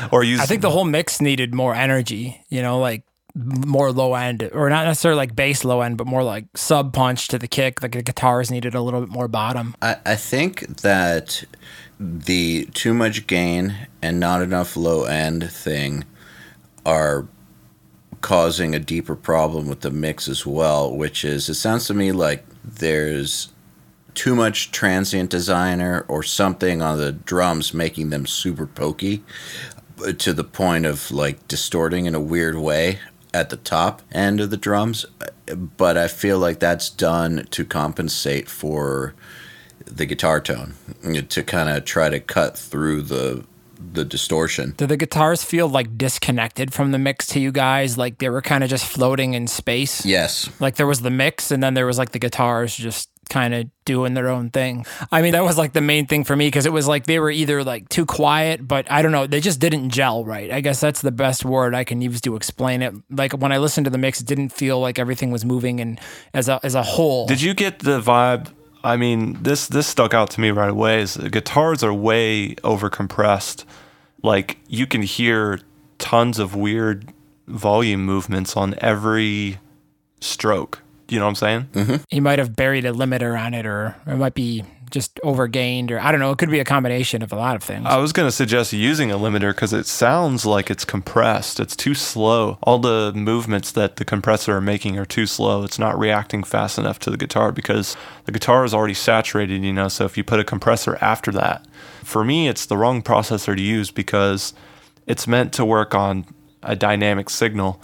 [0.12, 0.42] or use.
[0.42, 4.70] I think the whole mix needed more energy, you know, like more low end, or
[4.70, 7.82] not necessarily like bass low end, but more like sub punch to the kick.
[7.82, 9.74] Like the guitars needed a little bit more bottom.
[9.82, 11.46] I, I think that
[11.98, 16.04] the too much gain and not enough low end thing
[16.86, 17.28] are
[18.20, 22.12] causing a deeper problem with the mix as well, which is it sounds to me
[22.12, 23.51] like there's
[24.14, 29.24] too much transient designer or something on the drums making them super pokey
[30.06, 33.00] uh, to the point of like distorting in a weird way
[33.34, 35.06] at the top end of the drums
[35.78, 39.14] but i feel like that's done to compensate for
[39.86, 40.74] the guitar tone
[41.30, 43.46] to kind of try to cut through the
[43.94, 47.98] the distortion Did the guitars feel like disconnected from the mix to you guys?
[47.98, 50.06] Like they were kind of just floating in space?
[50.06, 53.54] yes Like there was the mix and then there was like the guitars just kind
[53.54, 54.86] of doing their own thing.
[55.12, 57.20] I mean, that was like the main thing for me because it was like they
[57.20, 60.52] were either like too quiet, but I don't know, they just didn't gel right.
[60.52, 62.94] I guess that's the best word I can use to explain it.
[63.10, 66.00] Like when I listened to the mix, it didn't feel like everything was moving and
[66.34, 67.26] as a as a whole.
[67.26, 68.50] Did you get the vibe?
[68.84, 71.02] I mean, this this stuck out to me right away.
[71.02, 73.66] Is the guitars are way over compressed.
[74.24, 75.60] Like you can hear
[76.00, 77.14] tons of weird
[77.48, 79.60] volume movements on every
[80.20, 80.82] stroke.
[81.12, 81.70] You know what I'm saying?
[81.74, 81.96] Mm-hmm.
[82.10, 86.00] he might have buried a limiter on it or it might be just overgained or
[86.00, 87.86] I don't know, it could be a combination of a lot of things.
[87.86, 91.60] I was gonna suggest using a limiter because it sounds like it's compressed.
[91.60, 92.58] It's too slow.
[92.64, 95.64] All the movements that the compressor are making are too slow.
[95.64, 97.96] It's not reacting fast enough to the guitar because
[98.26, 99.64] the guitar is already saturated.
[99.64, 101.66] You know, so if you put a compressor after that,
[102.04, 104.54] for me, it's the wrong processor to use because
[105.08, 106.26] it's meant to work on
[106.64, 107.82] a dynamic signal,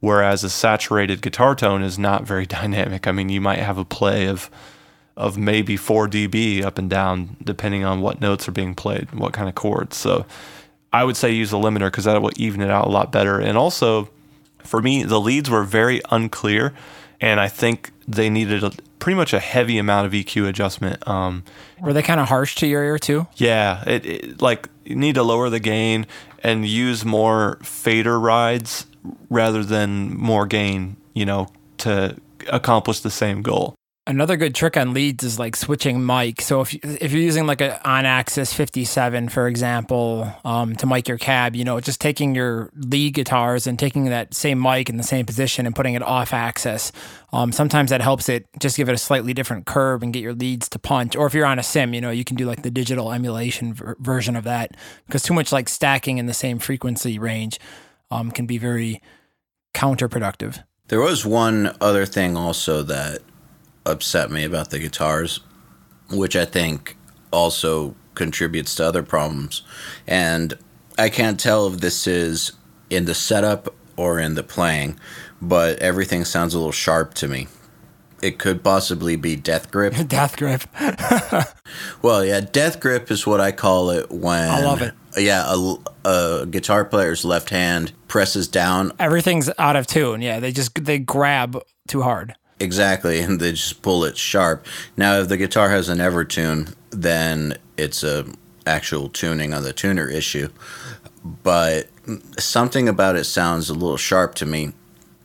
[0.00, 3.06] whereas a saturated guitar tone is not very dynamic.
[3.06, 4.50] I mean, you might have a play of
[5.16, 9.32] of maybe 4 dB up and down, depending on what notes are being played, what
[9.32, 9.96] kind of chords.
[9.96, 10.24] So
[10.92, 13.40] I would say use a limiter because that will even it out a lot better.
[13.40, 14.10] And also,
[14.62, 16.72] for me, the leads were very unclear,
[17.20, 18.70] and I think they needed a,
[19.00, 21.06] pretty much a heavy amount of EQ adjustment.
[21.08, 21.42] Um,
[21.80, 23.26] Were they kind of harsh to your ear too?
[23.36, 26.06] yeah, it, it like need to lower the gain
[26.42, 28.86] and use more fader rides
[29.30, 32.16] rather than more gain, you know, to
[32.48, 33.74] accomplish the same goal.
[34.08, 36.40] Another good trick on leads is like switching mic.
[36.40, 41.08] So if if you're using like an on axis 57, for example, um, to mic
[41.08, 44.96] your cab, you know, just taking your lead guitars and taking that same mic in
[44.96, 46.90] the same position and putting it off axis.
[47.34, 50.32] Um, sometimes that helps it just give it a slightly different curve and get your
[50.32, 51.14] leads to punch.
[51.14, 53.74] Or if you're on a sim, you know, you can do like the digital emulation
[53.74, 57.60] ver- version of that because too much like stacking in the same frequency range
[58.10, 59.02] um, can be very
[59.74, 60.64] counterproductive.
[60.86, 63.20] There was one other thing also that
[63.90, 65.40] upset me about the guitars,
[66.10, 66.96] which I think
[67.32, 69.62] also contributes to other problems.
[70.06, 70.54] And
[70.98, 72.52] I can't tell if this is
[72.90, 74.98] in the setup or in the playing,
[75.40, 77.46] but everything sounds a little sharp to me.
[78.20, 79.94] it could possibly be death grip.
[80.08, 80.62] Death grip.
[82.02, 84.94] Well, yeah, death grip is what I call it when I love it.
[85.16, 85.76] Yeah, a,
[86.08, 90.22] a guitar player's left hand presses down Everything's out of tune.
[90.22, 92.34] Yeah, they just they grab too hard.
[92.60, 94.66] Exactly, and they just pull it sharp.
[94.96, 98.26] Now, if the guitar has an Evertune, then it's a
[98.66, 100.48] actual tuning on the tuner issue.
[101.42, 101.88] But
[102.38, 104.72] something about it sounds a little sharp to me,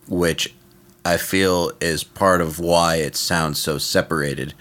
[0.07, 0.53] which
[1.05, 4.53] I feel is part of why it sounds so separated,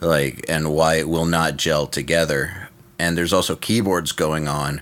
[0.00, 2.68] like, and why it will not gel together.
[2.98, 4.80] And there's also keyboards going on.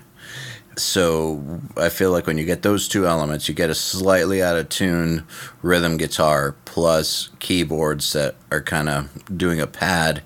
[0.78, 4.56] So I feel like when you get those two elements, you get a slightly out
[4.56, 5.26] of tune
[5.62, 10.22] rhythm guitar plus keyboards that are kind of doing a pad.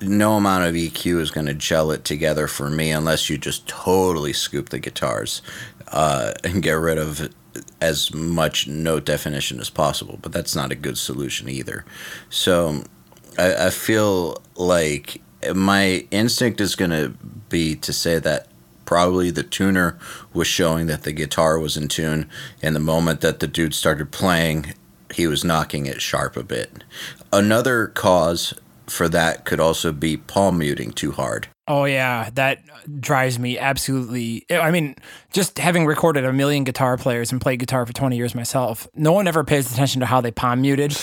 [0.00, 3.68] No amount of EQ is going to gel it together for me unless you just
[3.68, 5.42] totally scoop the guitars
[5.88, 7.28] uh, and get rid of
[7.80, 10.18] as much note definition as possible.
[10.20, 11.84] But that's not a good solution either.
[12.30, 12.84] So
[13.38, 15.20] I, I feel like
[15.54, 17.10] my instinct is going to
[17.48, 18.48] be to say that
[18.84, 19.98] probably the tuner
[20.32, 22.28] was showing that the guitar was in tune
[22.62, 24.74] and the moment that the dude started playing
[25.14, 26.84] he was knocking it sharp a bit
[27.32, 28.54] another cause
[28.86, 32.58] for that could also be palm muting too hard Oh yeah, that
[33.00, 34.44] drives me absolutely.
[34.50, 34.96] I mean,
[35.32, 39.12] just having recorded a million guitar players and played guitar for 20 years myself, no
[39.12, 40.96] one ever pays attention to how they palm muted.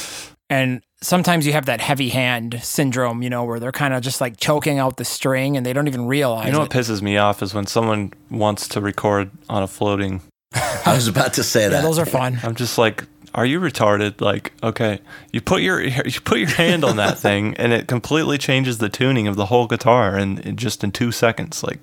[0.50, 4.20] And sometimes you have that heavy hand syndrome, you know, where they're kind of just
[4.22, 6.62] like choking out the string and they don't even realize You know it.
[6.62, 10.22] what pisses me off is when someone wants to record on a floating.
[10.54, 12.40] i was about to say yeah, that those are fun.
[12.44, 13.04] I'm just like,
[13.36, 14.22] are you retarded?
[14.22, 15.00] Like, okay,
[15.32, 18.90] you put your you put your hand on that thing, and it completely changes the
[18.90, 21.80] tuning of the whole guitar, and in just in two seconds, like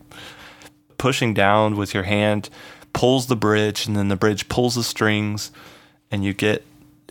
[0.98, 2.50] pushing down with your hand
[2.92, 5.52] pulls the bridge, and then the bridge pulls the strings,
[6.10, 6.64] and you get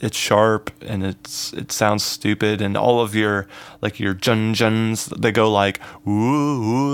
[0.06, 3.47] it's sharp and it's it sounds stupid and all of your
[3.82, 6.12] like your jun juns they go like ooh,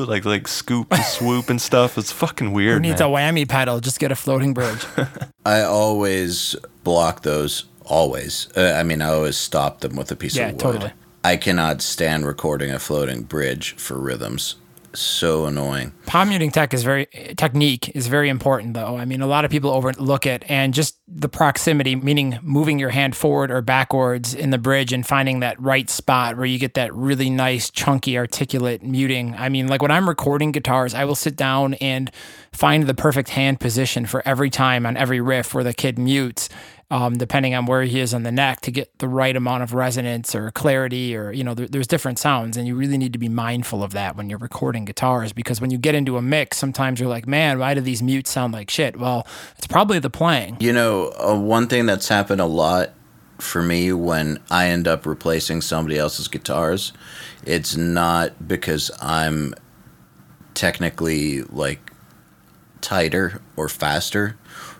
[0.01, 2.67] ooh like like scoop and swoop and stuff it's fucking weird.
[2.69, 3.09] Who weird needs man.
[3.09, 3.79] a whammy pedal?
[3.81, 4.83] Just get a floating bridge.
[5.45, 10.35] i always block those always uh, i mean i always stop them with a piece
[10.37, 10.91] Yeah, of wood totally.
[11.23, 14.55] i cannot stand recording a floating bridge for rhythms
[14.93, 15.93] so annoying.
[16.05, 17.05] Palm muting tech is very
[17.37, 18.97] technique is very important though.
[18.97, 22.89] I mean a lot of people overlook it and just the proximity meaning moving your
[22.89, 26.73] hand forward or backwards in the bridge and finding that right spot where you get
[26.73, 29.35] that really nice chunky articulate muting.
[29.35, 32.11] I mean like when i'm recording guitars i will sit down and
[32.51, 36.49] find the perfect hand position for every time on every riff where the kid mutes
[36.91, 39.73] um, depending on where he is on the neck to get the right amount of
[39.73, 43.19] resonance or clarity or you know there, there's different sounds and you really need to
[43.19, 46.57] be mindful of that when you're recording guitars because when you get into a mix
[46.57, 49.25] sometimes you're like man why do these mutes sound like shit well
[49.57, 52.91] it's probably the playing You know, uh, one thing that's happened a lot
[53.39, 56.93] for me when I end up replacing somebody else's guitars,
[57.45, 59.55] it's not because I'm
[60.53, 61.91] technically like
[62.81, 64.37] tighter or faster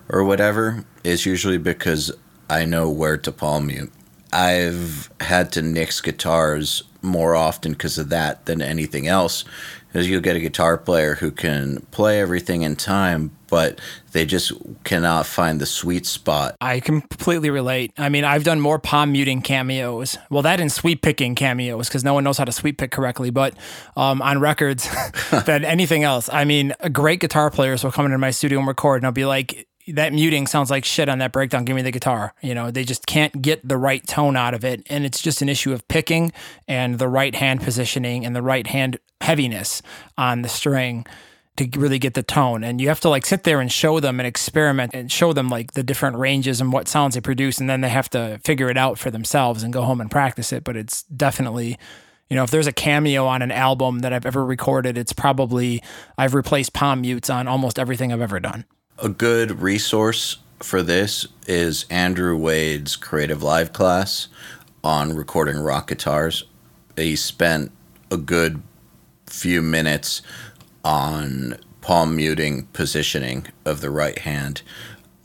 [0.08, 0.84] or whatever.
[1.04, 2.12] It's usually because
[2.48, 3.92] I know where to palm mute.
[4.32, 9.44] I've had to nix guitars more often because of that than anything else.
[9.88, 13.78] Because you'll get a guitar player who can play everything in time, but
[14.12, 14.52] they just
[14.84, 16.56] cannot find the sweet spot.
[16.62, 17.92] I completely relate.
[17.98, 20.16] I mean, I've done more palm muting cameos.
[20.30, 23.28] Well, that and sweep picking cameos because no one knows how to sweep pick correctly,
[23.28, 23.54] but
[23.94, 24.88] um, on records
[25.44, 26.30] than anything else.
[26.32, 29.26] I mean, great guitar players will come into my studio and record, and I'll be
[29.26, 31.64] like, that muting sounds like shit on that breakdown.
[31.64, 32.34] Give me the guitar.
[32.40, 34.86] You know, they just can't get the right tone out of it.
[34.88, 36.32] And it's just an issue of picking
[36.68, 39.82] and the right hand positioning and the right hand heaviness
[40.16, 41.06] on the string
[41.56, 42.64] to really get the tone.
[42.64, 45.48] And you have to like sit there and show them and experiment and show them
[45.48, 47.58] like the different ranges and what sounds they produce.
[47.58, 50.52] And then they have to figure it out for themselves and go home and practice
[50.52, 50.64] it.
[50.64, 51.76] But it's definitely,
[52.30, 55.82] you know, if there's a cameo on an album that I've ever recorded, it's probably
[56.16, 58.64] I've replaced palm mutes on almost everything I've ever done.
[58.98, 64.28] A good resource for this is Andrew Wade's CreativeLive class
[64.84, 66.44] on recording rock guitars.
[66.94, 67.72] He spent
[68.10, 68.62] a good
[69.26, 70.20] few minutes
[70.84, 74.60] on palm muting positioning of the right hand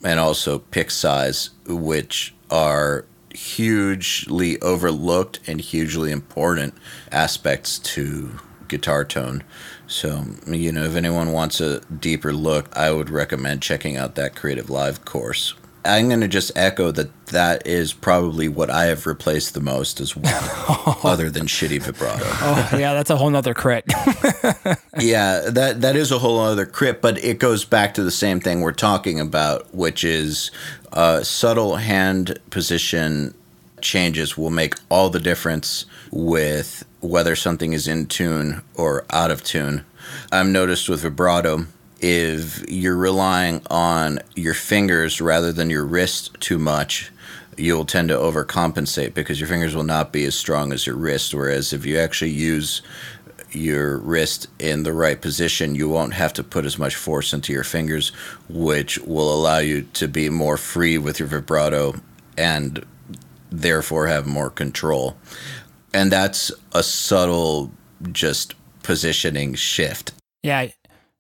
[0.03, 3.05] and also pick size, which are
[3.35, 6.73] hugely overlooked and hugely important
[7.11, 8.39] aspects to
[8.69, 9.43] guitar tone.
[9.87, 14.35] So, you know, if anyone wants a deeper look, I would recommend checking out that
[14.35, 15.53] CreativeLive course.
[15.85, 20.01] I'm going to just echo that that is probably what I have replaced the most
[20.01, 22.25] as well, other than shitty vibrato.
[22.25, 23.85] Oh, yeah, that's a whole nother crit.
[24.99, 28.39] Yeah, that that is a whole other crit, but it goes back to the same
[28.39, 30.49] thing we're talking about, which is
[30.91, 33.35] uh, subtle hand position
[33.81, 39.43] changes will make all the difference with whether something is in tune or out of
[39.43, 39.85] tune.
[40.31, 41.65] I've noticed with vibrato,
[41.99, 47.11] if you're relying on your fingers rather than your wrist too much,
[47.57, 51.33] you'll tend to overcompensate because your fingers will not be as strong as your wrist.
[51.33, 52.81] Whereas if you actually use
[53.51, 57.53] your wrist in the right position, you won't have to put as much force into
[57.53, 58.09] your fingers,
[58.47, 61.95] which will allow you to be more free with your vibrato
[62.37, 62.85] and
[63.49, 65.15] therefore have more control.
[65.93, 67.71] And that's a subtle,
[68.11, 70.13] just positioning shift.
[70.43, 70.69] Yeah.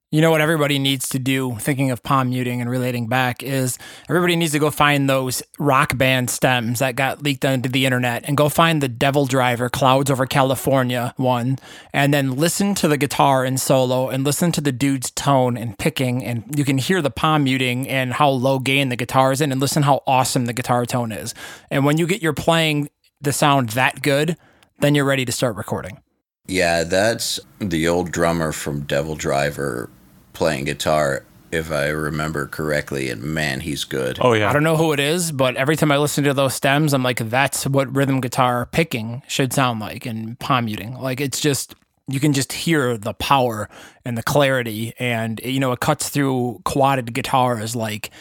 [0.09, 3.77] You know what everybody needs to do, thinking of palm muting and relating back, is
[4.07, 8.23] everybody needs to go find those rock band stems that got leaked onto the internet
[8.25, 11.57] and go find the DevilDriver Clouds Over California one
[11.91, 15.77] and then listen to the guitar in solo and listen to the dude's tone and
[15.77, 16.23] picking.
[16.23, 19.51] And you can hear the palm muting and how low gain the guitar is in
[19.51, 21.33] and listen how awesome the guitar tone is.
[21.69, 22.89] And when you get your playing
[23.19, 24.37] the sound that good,
[24.79, 25.99] then you're ready to start recording.
[26.47, 29.89] Yeah, that's the old drummer from DevilDriver
[30.33, 33.09] playing guitar, if I remember correctly.
[33.09, 34.17] And man, he's good.
[34.21, 34.49] Oh yeah.
[34.49, 37.03] I don't know who it is, but every time I listen to those stems, I'm
[37.03, 40.93] like, that's what rhythm guitar picking should sound like and palm muting.
[40.93, 41.75] Like it's just
[42.07, 43.69] you can just hear the power
[44.05, 48.11] and the clarity, and you know it cuts through quadded guitars like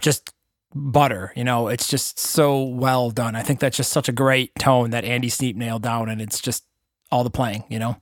[0.00, 0.33] just
[0.74, 1.32] butter.
[1.36, 3.36] You know, it's just so well done.
[3.36, 6.40] I think that's just such a great tone that Andy Sneap nailed down, and it's
[6.40, 6.64] just
[7.10, 7.64] all the playing.
[7.68, 7.96] You know,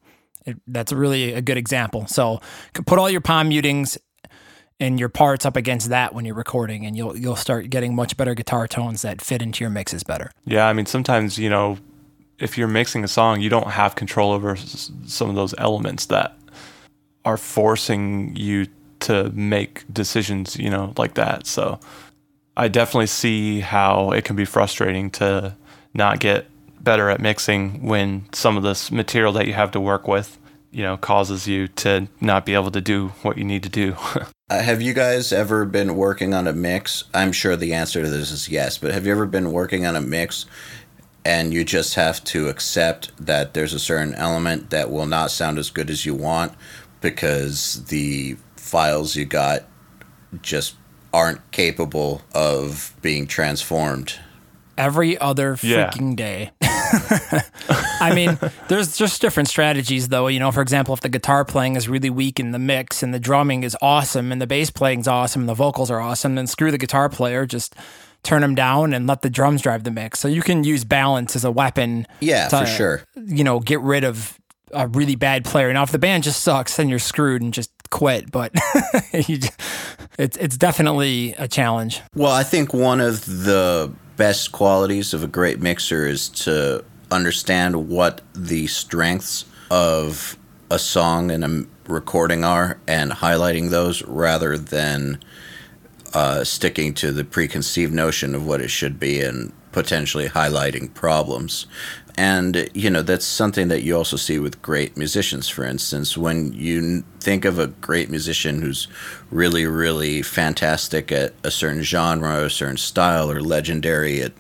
[0.46, 2.06] it, that's really a good example.
[2.06, 2.40] So
[2.86, 3.98] put all your palm mutings
[4.80, 8.16] and your parts up against that when you're recording, and you'll you'll start getting much
[8.16, 10.30] better guitar tones that fit into your mixes better.
[10.44, 11.78] Yeah, I mean, sometimes, you know,
[12.38, 16.36] if you're mixing a song, you don't have control over some of those elements that
[17.24, 18.66] are forcing you
[19.00, 21.46] to make decisions, you know, like that.
[21.46, 21.78] So
[22.56, 25.56] I definitely see how it can be frustrating to
[25.94, 26.46] not get
[26.80, 30.38] better at mixing when some of this material that you have to work with,
[30.70, 33.96] you know, causes you to not be able to do what you need to do.
[34.50, 37.04] Uh, have you guys ever been working on a mix?
[37.14, 39.96] I'm sure the answer to this is yes, but have you ever been working on
[39.96, 40.44] a mix
[41.24, 45.58] and you just have to accept that there's a certain element that will not sound
[45.58, 46.52] as good as you want
[47.00, 49.62] because the files you got
[50.42, 50.76] just
[51.12, 54.14] aren't capable of being transformed?
[54.78, 55.90] every other Yeah.
[55.90, 56.50] freaking day.
[58.00, 58.38] I mean,
[58.68, 60.28] there's just different strategies, though.
[60.28, 63.12] You know, for example, if the guitar playing is really weak in the mix and
[63.12, 66.46] the drumming is awesome and the bass playing's awesome and the vocals are awesome, then
[66.46, 67.44] screw the guitar player.
[67.46, 67.74] Just
[68.22, 70.20] turn them down and let the drums drive the mix.
[70.20, 72.06] So you can use balance as a weapon.
[72.20, 73.02] Yeah, to, for sure.
[73.14, 74.38] You know, get rid of
[74.72, 75.70] a really bad player.
[75.72, 78.32] Now, if the band just sucks, then you're screwed and just quit.
[78.32, 78.52] But
[79.12, 79.52] just,
[80.18, 82.00] it's it's definitely a challenge.
[82.16, 87.88] Well, I think one of the best qualities of a great mixer is to understand
[87.88, 90.36] what the strengths of
[90.70, 95.20] a song and a recording are and highlighting those rather than
[96.14, 101.66] uh, sticking to the preconceived notion of what it should be and potentially highlighting problems.
[102.16, 106.16] And, you know, that's something that you also see with great musicians, for instance.
[106.16, 108.86] When you think of a great musician who's
[109.30, 114.32] really, really fantastic at a certain genre, or a certain style, or legendary at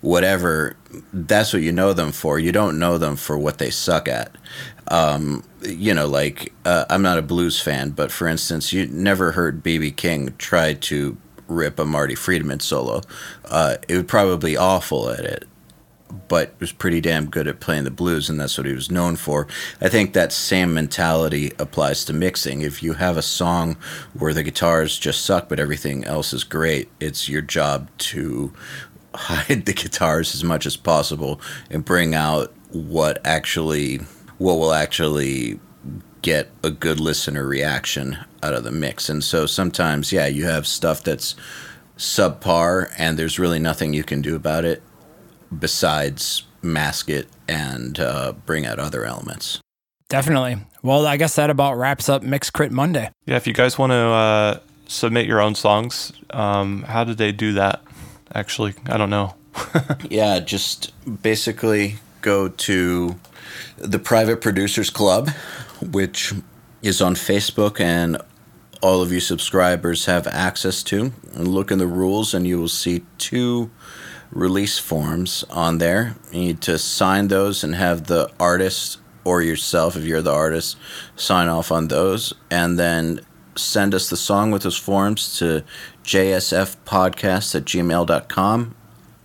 [0.00, 0.76] whatever,
[1.12, 2.38] that's what you know them for.
[2.38, 4.34] You don't know them for what they suck at.
[4.88, 9.32] Um, you know, like, uh, I'm not a blues fan, but for instance, you never
[9.32, 9.92] heard B.B.
[9.92, 11.16] King try to
[11.46, 13.02] rip a Marty Friedman solo.
[13.44, 15.46] Uh, it would probably awful at it
[16.28, 19.16] but was pretty damn good at playing the blues, and that's what he was known
[19.16, 19.46] for.
[19.80, 22.62] I think that same mentality applies to mixing.
[22.62, 23.76] If you have a song
[24.14, 28.52] where the guitars just suck, but everything else is great, it's your job to
[29.14, 31.40] hide the guitars as much as possible
[31.70, 33.98] and bring out what actually,
[34.38, 35.58] what will actually
[36.22, 39.08] get a good listener reaction out of the mix.
[39.08, 41.34] And so sometimes, yeah, you have stuff that's
[41.96, 44.82] subpar, and there's really nothing you can do about it
[45.56, 49.60] besides mask it and uh, bring out other elements.
[50.08, 50.58] Definitely.
[50.82, 53.10] Well, I guess that about wraps up Mix Crit Monday.
[53.26, 57.32] yeah, if you guys want to uh, submit your own songs, um, how did they
[57.32, 57.82] do that?
[58.34, 59.34] Actually, I don't know.
[60.08, 60.92] Yeah, just
[61.22, 63.16] basically go to
[63.76, 65.28] the Private Producers Club,
[65.80, 66.32] which
[66.82, 68.16] is on Facebook and
[68.82, 71.12] all of you subscribers have access to.
[71.34, 73.70] And look in the rules, and you will see two
[74.32, 76.16] release forms on there.
[76.32, 80.76] You need to sign those and have the artist or yourself, if you're the artist,
[81.16, 82.32] sign off on those.
[82.50, 83.20] And then
[83.56, 85.62] send us the song with those forms to
[86.04, 88.74] jsfpodcast at gmail.com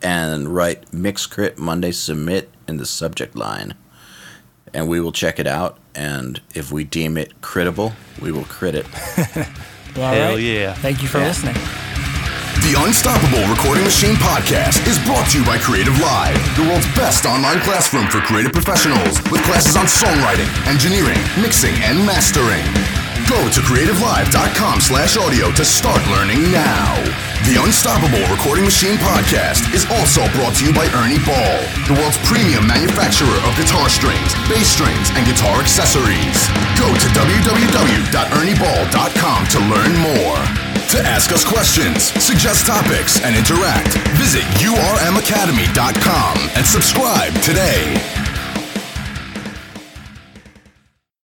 [0.01, 3.73] and write Mix Crit Monday Submit in the subject line.
[4.73, 5.77] And we will check it out.
[5.95, 8.85] And if we deem it critable, we will crit it.
[9.97, 10.39] All Hell right.
[10.39, 10.73] yeah.
[10.73, 11.27] Thank you for Yeah.
[11.27, 11.55] listening.
[12.63, 17.59] The Unstoppable Recording Machine podcast is brought to you by CreativeLive, the world's best online
[17.61, 22.65] classroom for creative professionals with classes on songwriting, engineering, mixing, and mastering.
[23.29, 26.95] Go to creativelive.com slash audio to start learning now.
[27.45, 32.17] The Unstoppable Recording Machine podcast is also brought to you by Ernie Ball, the world's
[32.25, 36.49] premium manufacturer of guitar strings, bass strings, and guitar accessories.
[36.81, 40.64] Go to www.ernieball.com to learn more.
[40.89, 44.43] To ask us questions, suggest topics, and interact, visit
[44.99, 48.24] urmacademy.com and subscribe today.